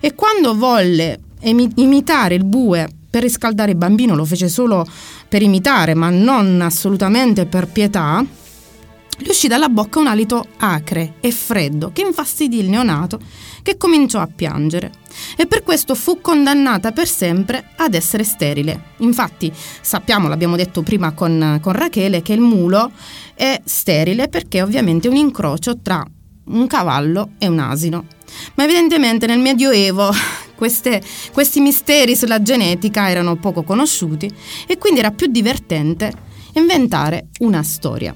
[0.00, 4.86] E quando volle imi- imitare il bue per riscaldare il bambino lo fece solo
[5.28, 8.24] per imitare, ma non assolutamente per pietà,
[9.18, 13.20] gli uscì dalla bocca un alito acre e freddo che infastidì il neonato
[13.62, 14.90] che cominciò a piangere
[15.36, 18.94] e per questo fu condannata per sempre ad essere sterile.
[18.98, 22.90] Infatti sappiamo, l'abbiamo detto prima con, con Rachele, che il mulo
[23.34, 26.04] è sterile perché ovviamente è un incrocio tra
[26.44, 28.06] un cavallo e un asino.
[28.54, 30.10] Ma evidentemente nel Medioevo
[30.56, 31.02] queste,
[31.32, 34.30] questi misteri sulla genetica erano poco conosciuti
[34.66, 36.12] e quindi era più divertente
[36.54, 38.14] inventare una storia.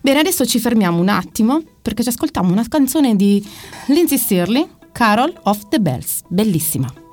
[0.00, 3.44] Bene, adesso ci fermiamo un attimo perché ci ascoltiamo una canzone di
[3.86, 7.03] Lindsay Stirling, Carol of the Bells, bellissima.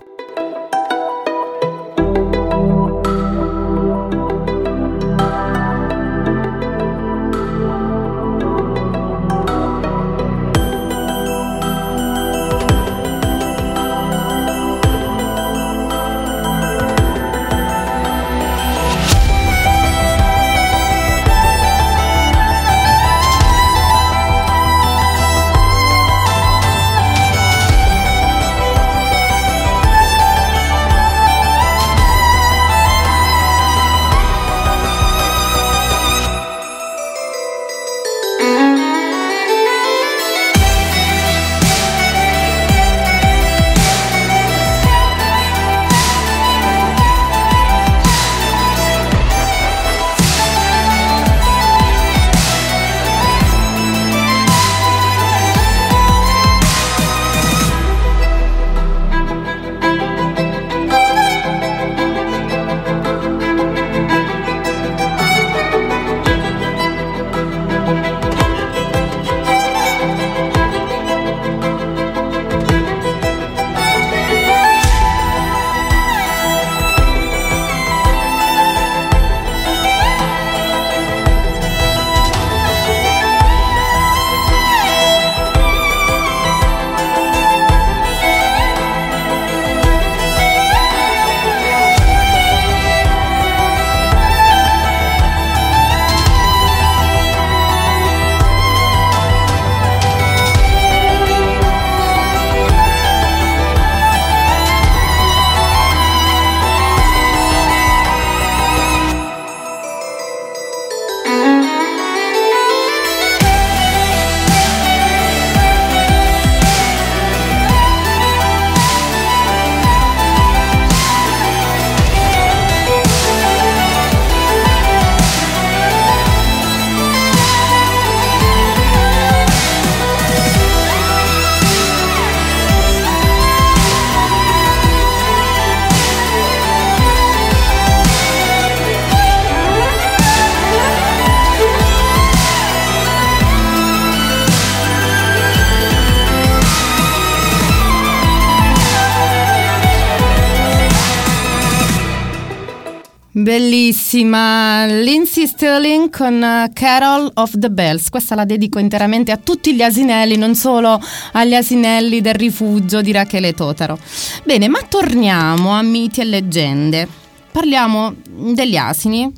[154.22, 158.10] Bellissima, Lindsay Sterling con uh, Carol of the Bells.
[158.10, 163.12] Questa la dedico interamente a tutti gli asinelli, non solo agli asinelli del rifugio di
[163.12, 163.98] Rachele Totaro.
[164.44, 167.08] Bene, ma torniamo a miti e leggende.
[167.52, 169.32] Parliamo degli asini.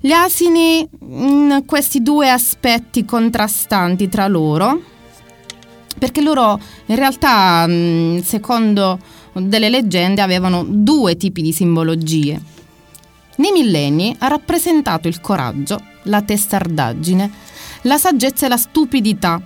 [0.00, 4.80] Gli asini in questi due aspetti contrastanti tra loro,
[5.98, 8.98] perché loro in realtà, mm, secondo
[9.32, 12.52] delle leggende, avevano due tipi di simbologie
[13.42, 17.28] nei millenni ha rappresentato il coraggio, la testardaggine,
[17.82, 19.42] la saggezza e la stupidità.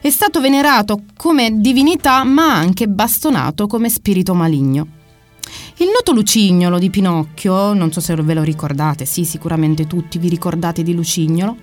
[0.00, 4.86] È stato venerato come divinità ma anche bastonato come spirito maligno.
[5.78, 10.28] Il noto Lucignolo di Pinocchio, non so se ve lo ricordate, sì, sicuramente tutti vi
[10.28, 11.56] ricordate di Lucignolo,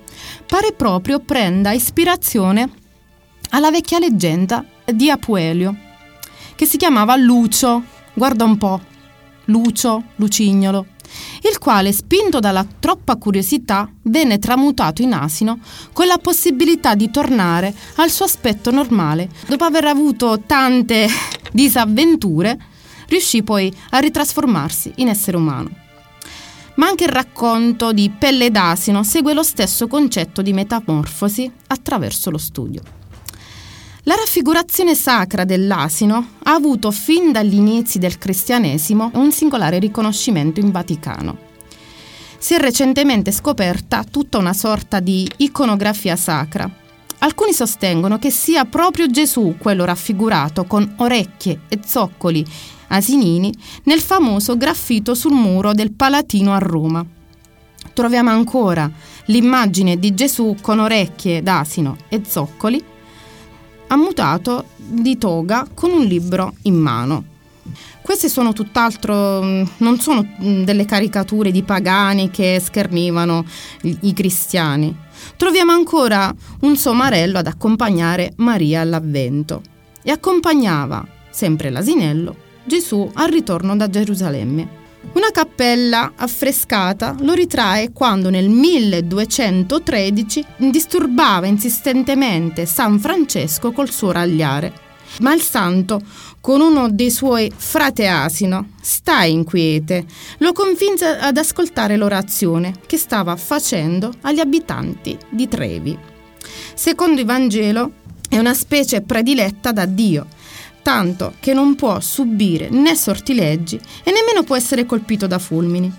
[0.46, 2.70] pare proprio prenda ispirazione
[3.52, 5.76] alla vecchia leggenda di Apuelio,
[6.56, 7.84] che si chiamava Lucio,
[8.14, 8.82] guarda un po',
[9.46, 10.88] Lucio, Lucignolo
[11.50, 15.60] il quale, spinto dalla troppa curiosità, venne tramutato in asino
[15.92, 19.30] con la possibilità di tornare al suo aspetto normale.
[19.48, 21.08] Dopo aver avuto tante
[21.52, 22.58] disavventure,
[23.08, 25.70] riuscì poi a ritrasformarsi in essere umano.
[26.76, 32.40] Ma anche il racconto di Pelle d'asino segue lo stesso concetto di metamorfosi attraverso lo
[32.40, 33.03] studio.
[34.06, 40.72] La raffigurazione sacra dell'asino ha avuto fin dagli inizi del cristianesimo un singolare riconoscimento in
[40.72, 41.38] Vaticano.
[42.38, 46.70] Si è recentemente scoperta tutta una sorta di iconografia sacra.
[47.20, 52.46] Alcuni sostengono che sia proprio Gesù quello raffigurato con orecchie e zoccoli
[52.88, 53.54] Asinini
[53.84, 57.06] nel famoso graffito sul muro del Palatino a Roma.
[57.94, 58.92] Troviamo ancora
[59.28, 62.92] l'immagine di Gesù con orecchie d'asino e zoccoli,
[63.94, 67.26] ammutato di toga con un libro in mano.
[68.02, 73.46] Queste sono tutt'altro, mm, non sono mm, delle caricature di pagani che schernivano
[73.82, 74.94] i cristiani.
[75.38, 79.62] Troviamo ancora un somarello ad accompagnare Maria all'avvento
[80.04, 84.83] e accompagnava, sempre l'asinello, Gesù al ritorno da Gerusalemme.
[85.12, 94.82] Una cappella affrescata lo ritrae quando nel 1213 disturbava insistentemente San Francesco col suo ragliare.
[95.20, 96.02] Ma il santo,
[96.42, 100.06] con uno dei suoi frate asino, sta inquiete,
[100.40, 105.96] lo convinse ad ascoltare l'orazione che stava facendo agli abitanti di Trevi.
[106.74, 107.92] Secondo il Vangelo
[108.28, 110.26] è una specie prediletta da Dio
[110.84, 115.92] tanto che non può subire né sortileggi e nemmeno può essere colpito da fulmini.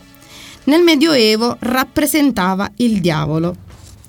[0.65, 3.56] Nel Medioevo rappresentava il diavolo.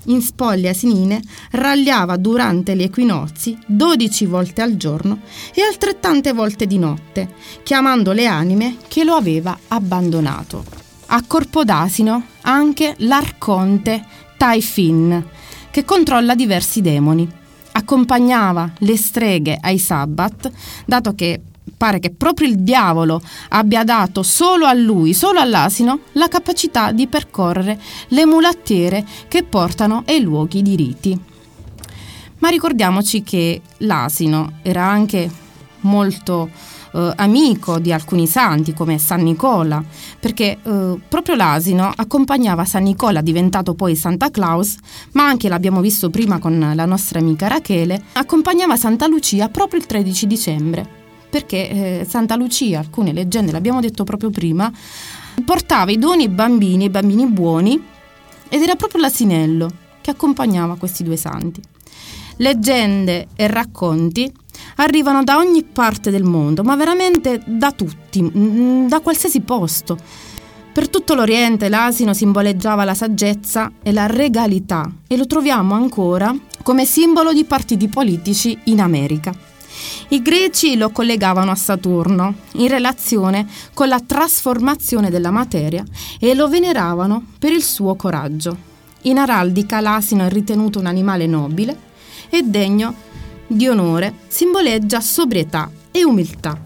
[0.04, 1.20] In spoglie asinine
[1.52, 5.22] ragliava durante gli equinozi 12 volte al giorno
[5.52, 7.34] e altrettante volte di notte,
[7.64, 10.64] chiamando le anime che lo aveva abbandonato.
[11.06, 14.04] A corpo d'asino anche l'arconte
[14.36, 15.24] Taifin,
[15.70, 17.44] che controlla diversi demoni
[17.76, 20.50] accompagnava le streghe ai sabbat,
[20.86, 21.40] dato che
[21.76, 23.20] pare che proprio il diavolo
[23.50, 27.78] abbia dato solo a lui, solo all'asino, la capacità di percorrere
[28.08, 31.20] le mulattiere che portano ai luoghi di riti.
[32.38, 35.30] Ma ricordiamoci che l'asino era anche
[35.80, 36.48] molto
[36.96, 39.84] eh, amico di alcuni santi come San Nicola,
[40.18, 44.76] perché eh, proprio l'asino accompagnava San Nicola, diventato poi Santa Claus,
[45.12, 49.86] ma anche l'abbiamo visto prima con la nostra amica Rachele, accompagnava Santa Lucia proprio il
[49.86, 50.88] 13 dicembre,
[51.28, 51.68] perché
[52.00, 54.72] eh, Santa Lucia, alcune leggende, l'abbiamo detto proprio prima,
[55.44, 57.82] portava i doni ai bambini, ai bambini buoni,
[58.48, 59.70] ed era proprio l'asinello
[60.00, 61.60] che accompagnava questi due santi.
[62.38, 64.32] Leggende e racconti
[64.76, 69.98] arrivano da ogni parte del mondo, ma veramente da tutti, mm, da qualsiasi posto.
[70.72, 76.84] Per tutto l'Oriente l'asino simboleggiava la saggezza e la regalità e lo troviamo ancora come
[76.84, 79.34] simbolo di partiti politici in America.
[80.08, 85.84] I greci lo collegavano a Saturno in relazione con la trasformazione della materia
[86.18, 88.74] e lo veneravano per il suo coraggio.
[89.02, 91.78] In araldica l'asino è ritenuto un animale nobile
[92.28, 92.94] e degno
[93.46, 96.60] di onore simboleggia sobrietà e umiltà.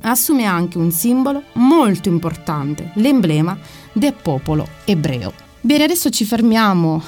[0.00, 3.56] Assume anche un simbolo molto importante, l'emblema
[3.92, 5.32] del popolo ebreo.
[5.60, 7.00] Bene, adesso ci fermiamo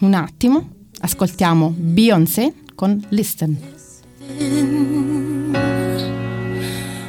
[0.00, 0.68] un attimo,
[1.00, 3.58] ascoltiamo Beyoncé con Listen.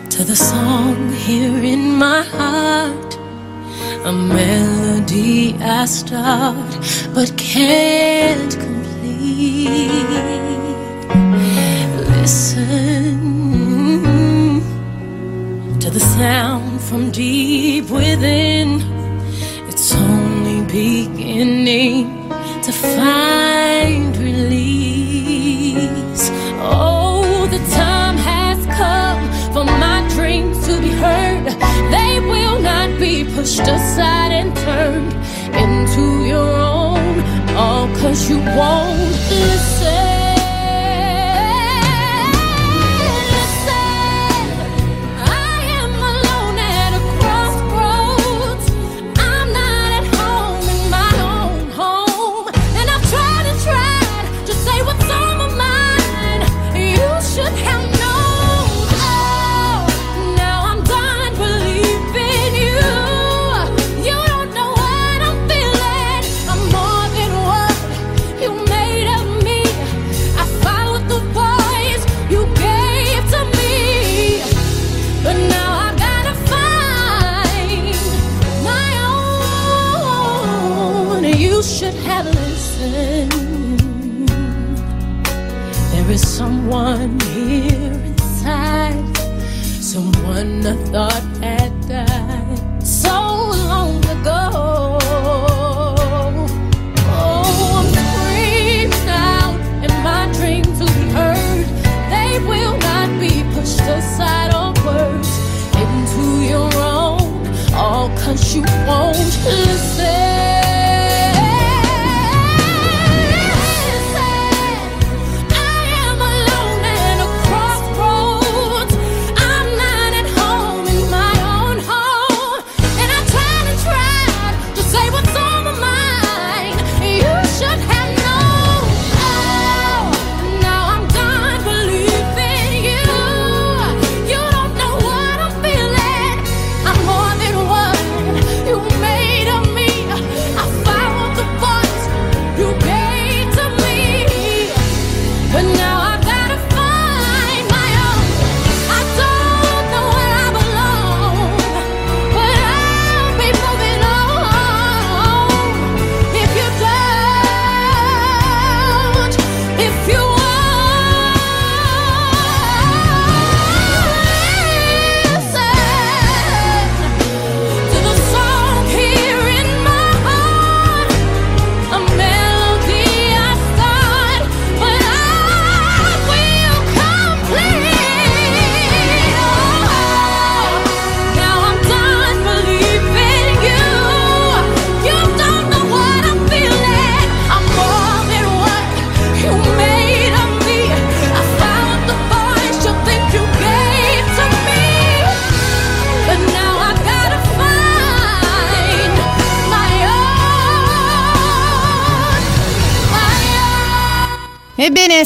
[0.09, 3.19] To the song here in my heart,
[4.05, 6.77] a melody I start
[7.13, 10.62] but can't complete.
[12.23, 13.19] Listen
[15.77, 18.69] to the sound from deep within.
[19.67, 22.29] It's only beginning
[22.65, 25.75] to find release.
[26.61, 29.23] Oh, the time has come
[29.53, 31.45] for my dreams to be heard.
[31.95, 35.13] They will not be pushed aside and turned
[35.63, 37.15] into your own.
[37.57, 40.12] All cause you won't listen.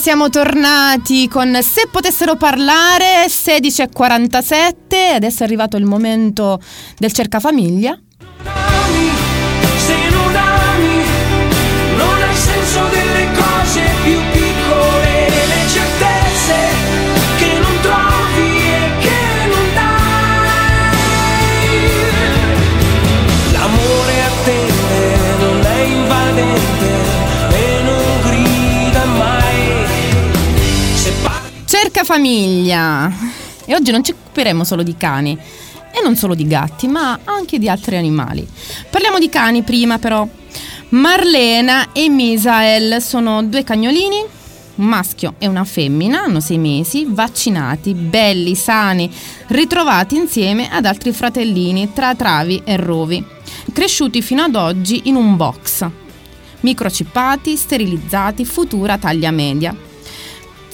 [0.07, 5.15] Siamo tornati con Se potessero parlare 16.47.
[5.15, 6.61] Adesso è arrivato il momento
[6.97, 7.99] del cercafamiglia.
[9.75, 11.03] Se non ami,
[11.97, 16.55] non hai senso delle cose più piccole, le certezze
[17.39, 19.19] che non trovi e che
[19.49, 20.88] non dai.
[23.51, 26.97] L'amore attende, non è invadente
[32.07, 33.11] famiglia.
[33.65, 35.38] E oggi non ci occuperemo solo di cani.
[35.91, 38.47] E non solo di gatti, ma anche di altri animali.
[38.89, 40.25] Parliamo di cani prima però.
[40.89, 44.23] Marlena e Misael sono due cagnolini,
[44.75, 49.11] un maschio e una femmina, hanno sei mesi, vaccinati, belli, sani,
[49.47, 53.21] ritrovati insieme ad altri fratellini tra travi e rovi,
[53.73, 55.85] cresciuti fino ad oggi in un box,
[56.61, 59.86] microchippati, sterilizzati, futura taglia media.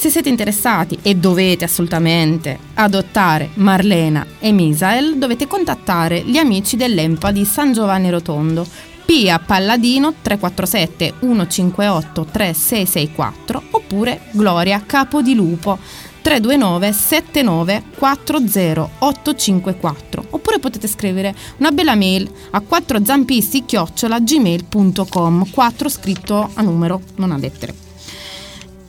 [0.04, 7.32] Se siete interessati e dovete assolutamente adottare Marlena e Misael, dovete contattare gli amici dell'EMPA
[7.32, 8.68] di San Giovanni Rotondo,
[9.06, 15.80] Pia Palladino 347 158 3664 oppure Gloria Capodilupo
[16.22, 25.90] 329 79 40 854 oppure potete scrivere una bella mail a 4 zampisti gmail.com 4
[25.90, 27.83] scritto a numero, non a lettere.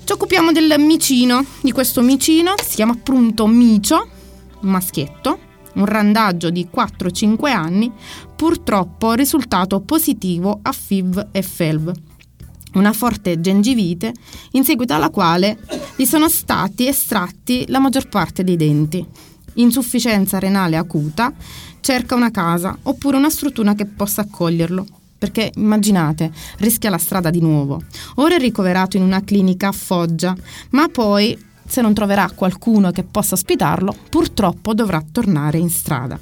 [0.05, 4.06] Ci occupiamo del micino, di questo micino, si chiama appunto Micio,
[4.60, 5.39] un maschietto,
[5.76, 7.90] un randaggio di 4-5 anni,
[8.36, 11.93] purtroppo risultato positivo a FIV e FELV,
[12.74, 14.12] una forte gengivite
[14.51, 15.59] in seguito alla quale
[15.97, 19.05] gli sono stati estratti la maggior parte dei denti.
[19.55, 21.32] Insufficienza renale acuta,
[21.81, 24.86] cerca una casa oppure una struttura che possa accoglierlo.
[25.24, 27.80] Perché immaginate, rischia la strada di nuovo.
[28.16, 30.36] Ora è ricoverato in una clinica a Foggia,
[30.72, 31.34] ma poi,
[31.66, 36.20] se non troverà qualcuno che possa ospitarlo, purtroppo dovrà tornare in strada.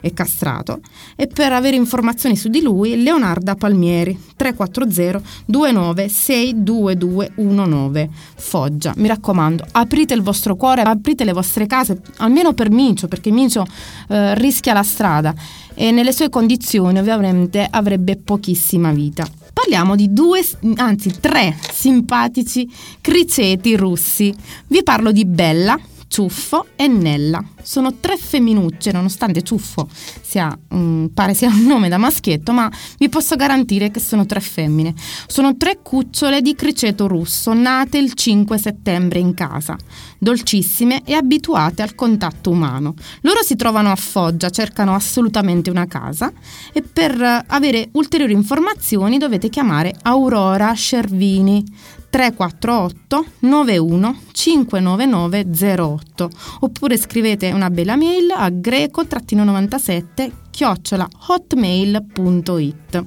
[0.00, 0.80] È castrato
[1.14, 8.94] e per avere informazioni su di lui Leonarda Palmieri 340 29 62219 Foggia.
[8.96, 13.66] Mi raccomando, aprite il vostro cuore, aprite le vostre case, almeno per Micio, perché Micio
[14.08, 15.34] eh, rischia la strada
[15.80, 19.24] e nelle sue condizioni ovviamente avrebbe pochissima vita.
[19.52, 20.44] Parliamo di due,
[20.74, 22.68] anzi tre simpatici
[23.00, 24.34] criceti russi.
[24.66, 25.78] Vi parlo di Bella,
[26.08, 27.44] Ciuffo e Nella.
[27.62, 29.88] Sono tre femminucce, nonostante Ciuffo
[30.20, 34.40] sia, mm, pare sia un nome da maschietto, ma vi posso garantire che sono tre
[34.40, 34.94] femmine.
[35.26, 39.76] Sono tre cucciole di criceto russo, nate il 5 settembre in casa,
[40.18, 42.94] dolcissime e abituate al contatto umano.
[43.20, 46.32] Loro si trovano a Foggia, cercano assolutamente una casa
[46.72, 51.64] e per avere ulteriori informazioni dovete chiamare Aurora Cervini
[52.10, 56.30] 348 91 599 08
[56.60, 63.04] oppure scrivete una bella mail a greco-97 chiocciola hotmail.it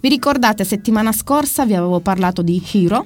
[0.00, 3.04] Vi ricordate settimana scorsa vi avevo parlato di Hiro?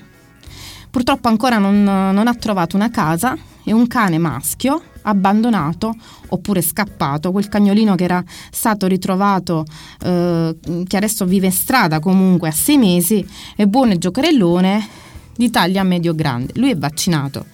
[0.91, 5.95] Purtroppo ancora non, non ha trovato una casa e un cane maschio abbandonato
[6.29, 9.65] oppure scappato, quel cagnolino che era stato ritrovato,
[10.03, 10.57] eh,
[10.87, 13.27] che adesso vive in strada comunque a sei mesi,
[13.57, 14.89] è buono e giocherellone
[15.37, 16.53] di taglia medio-grande.
[16.57, 17.47] Lui è vaccinato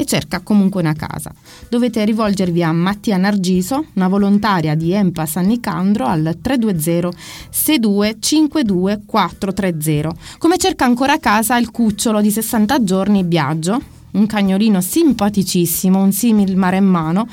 [0.00, 1.30] e cerca comunque una casa.
[1.68, 7.16] Dovete rivolgervi a Mattia Nargiso, una volontaria di Empa San Nicandro al 320
[7.50, 10.14] 62 52 430.
[10.38, 16.56] Come cerca ancora casa il cucciolo di 60 giorni Biagio, un cagnolino simpaticissimo, un simil
[16.56, 17.26] maremmano,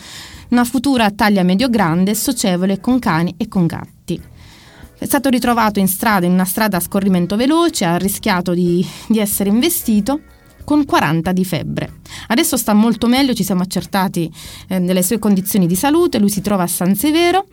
[0.50, 4.22] una futura taglia medio-grande, socievole con cani e con gatti.
[5.00, 9.20] È stato ritrovato in strada, in una strada a scorrimento veloce, ha rischiato di, di
[9.20, 10.22] essere investito
[10.64, 12.00] con 40 di febbre.
[12.28, 14.32] Adesso sta molto meglio, ci siamo accertati
[14.68, 17.46] eh, delle sue condizioni di salute, lui si trova a San Severo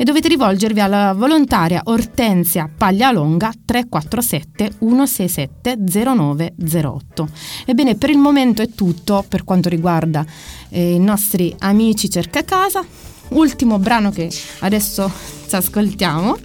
[0.00, 7.28] e dovete rivolgervi alla volontaria Ortensia Paglialonga 347 167 0908.
[7.66, 10.24] Ebbene, per il momento è tutto per quanto riguarda
[10.68, 12.84] eh, i nostri amici cerca casa.
[13.30, 14.30] Ultimo brano che
[14.60, 15.10] adesso
[15.48, 16.36] ci ascoltiamo.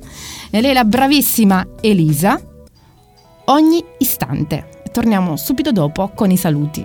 [0.49, 2.41] E lei è la bravissima Elisa.
[3.45, 4.81] Ogni istante.
[4.91, 6.83] Torniamo subito dopo con i saluti.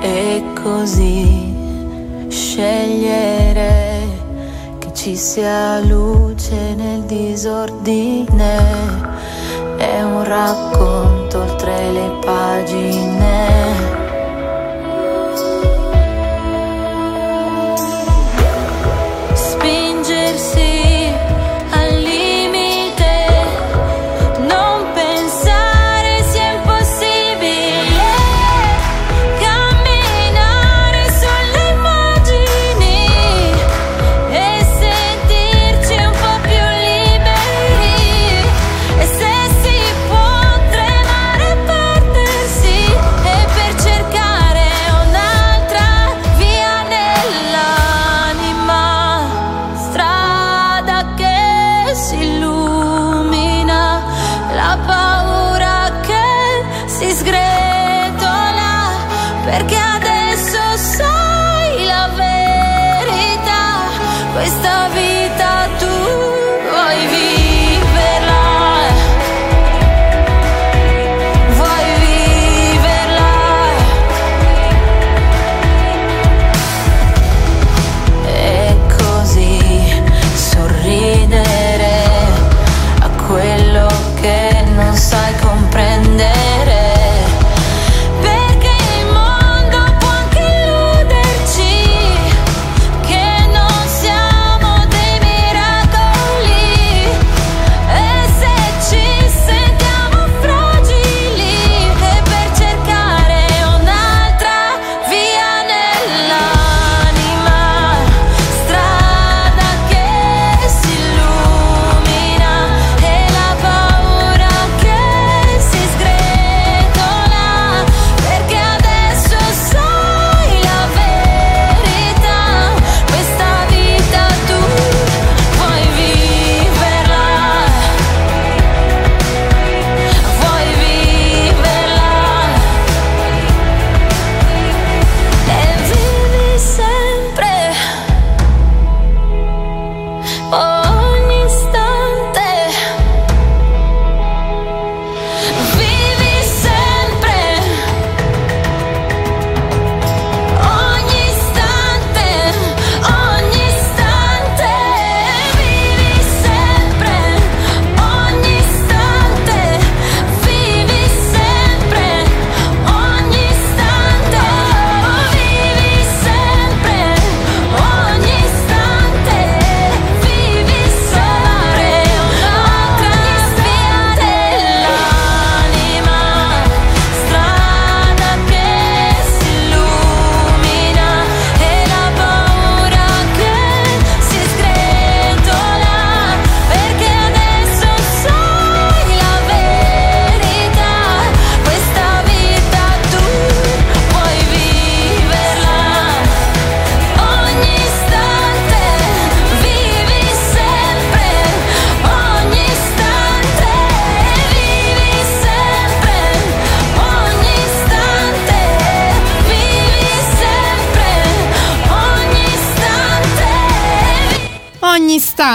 [0.00, 1.52] E così
[2.28, 3.91] scegliere
[4.94, 8.60] ci sia luce nel disordine
[9.78, 14.01] è un racconto oltre le pagine.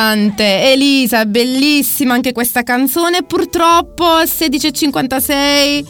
[0.08, 5.86] Ogni istante, Elisa, bellissima anche questa canzone, purtroppo 16.56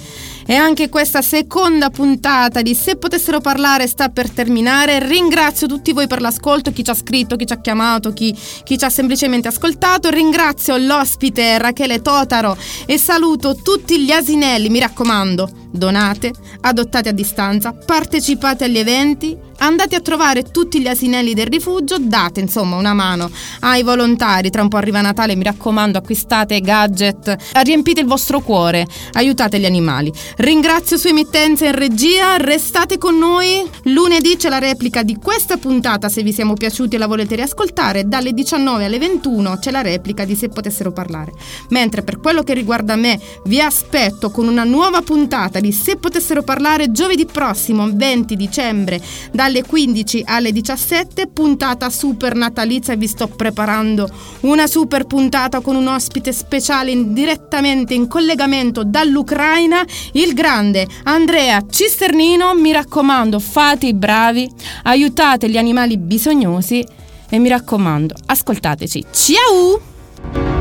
[0.49, 5.05] e anche questa seconda puntata di Se potessero parlare sta per terminare.
[5.05, 8.77] Ringrazio tutti voi per l'ascolto, chi ci ha scritto, chi ci ha chiamato, chi, chi
[8.77, 10.09] ci ha semplicemente ascoltato.
[10.09, 12.57] Ringrazio l'ospite Rachele Totaro
[12.87, 19.95] e saluto tutti gli asinelli, mi raccomando, donate, adottate a distanza, partecipate agli eventi, andate
[19.95, 23.29] a trovare tutti gli asinelli del rifugio, date insomma una mano
[23.61, 28.85] ai volontari, tra un po' arriva Natale, mi raccomando acquistate gadget, riempite il vostro cuore,
[29.13, 30.11] aiutate gli animali.
[30.37, 36.09] Ringrazio su emittenza in regia, restate con noi, lunedì c'è la replica di questa puntata
[36.09, 40.25] se vi siamo piaciuti e la volete riascoltare, dalle 19 alle 21 c'è la replica
[40.25, 41.33] di Se potessero parlare.
[41.69, 46.43] Mentre per quello che riguarda me vi aspetto con una nuova puntata di Se potessero
[46.43, 49.01] parlare giovedì prossimo 20 dicembre
[49.31, 54.09] dalle 15 alle 17, puntata super natalizia vi sto preparando
[54.41, 61.65] una super puntata con un ospite speciale in- direttamente in collegamento dall'Ucraina, il grande Andrea
[61.69, 64.49] Cisternino, mi raccomando fate i bravi,
[64.83, 66.85] aiutate gli animali bisognosi
[67.29, 69.05] e mi raccomando ascoltateci.
[69.11, 70.56] Ciao!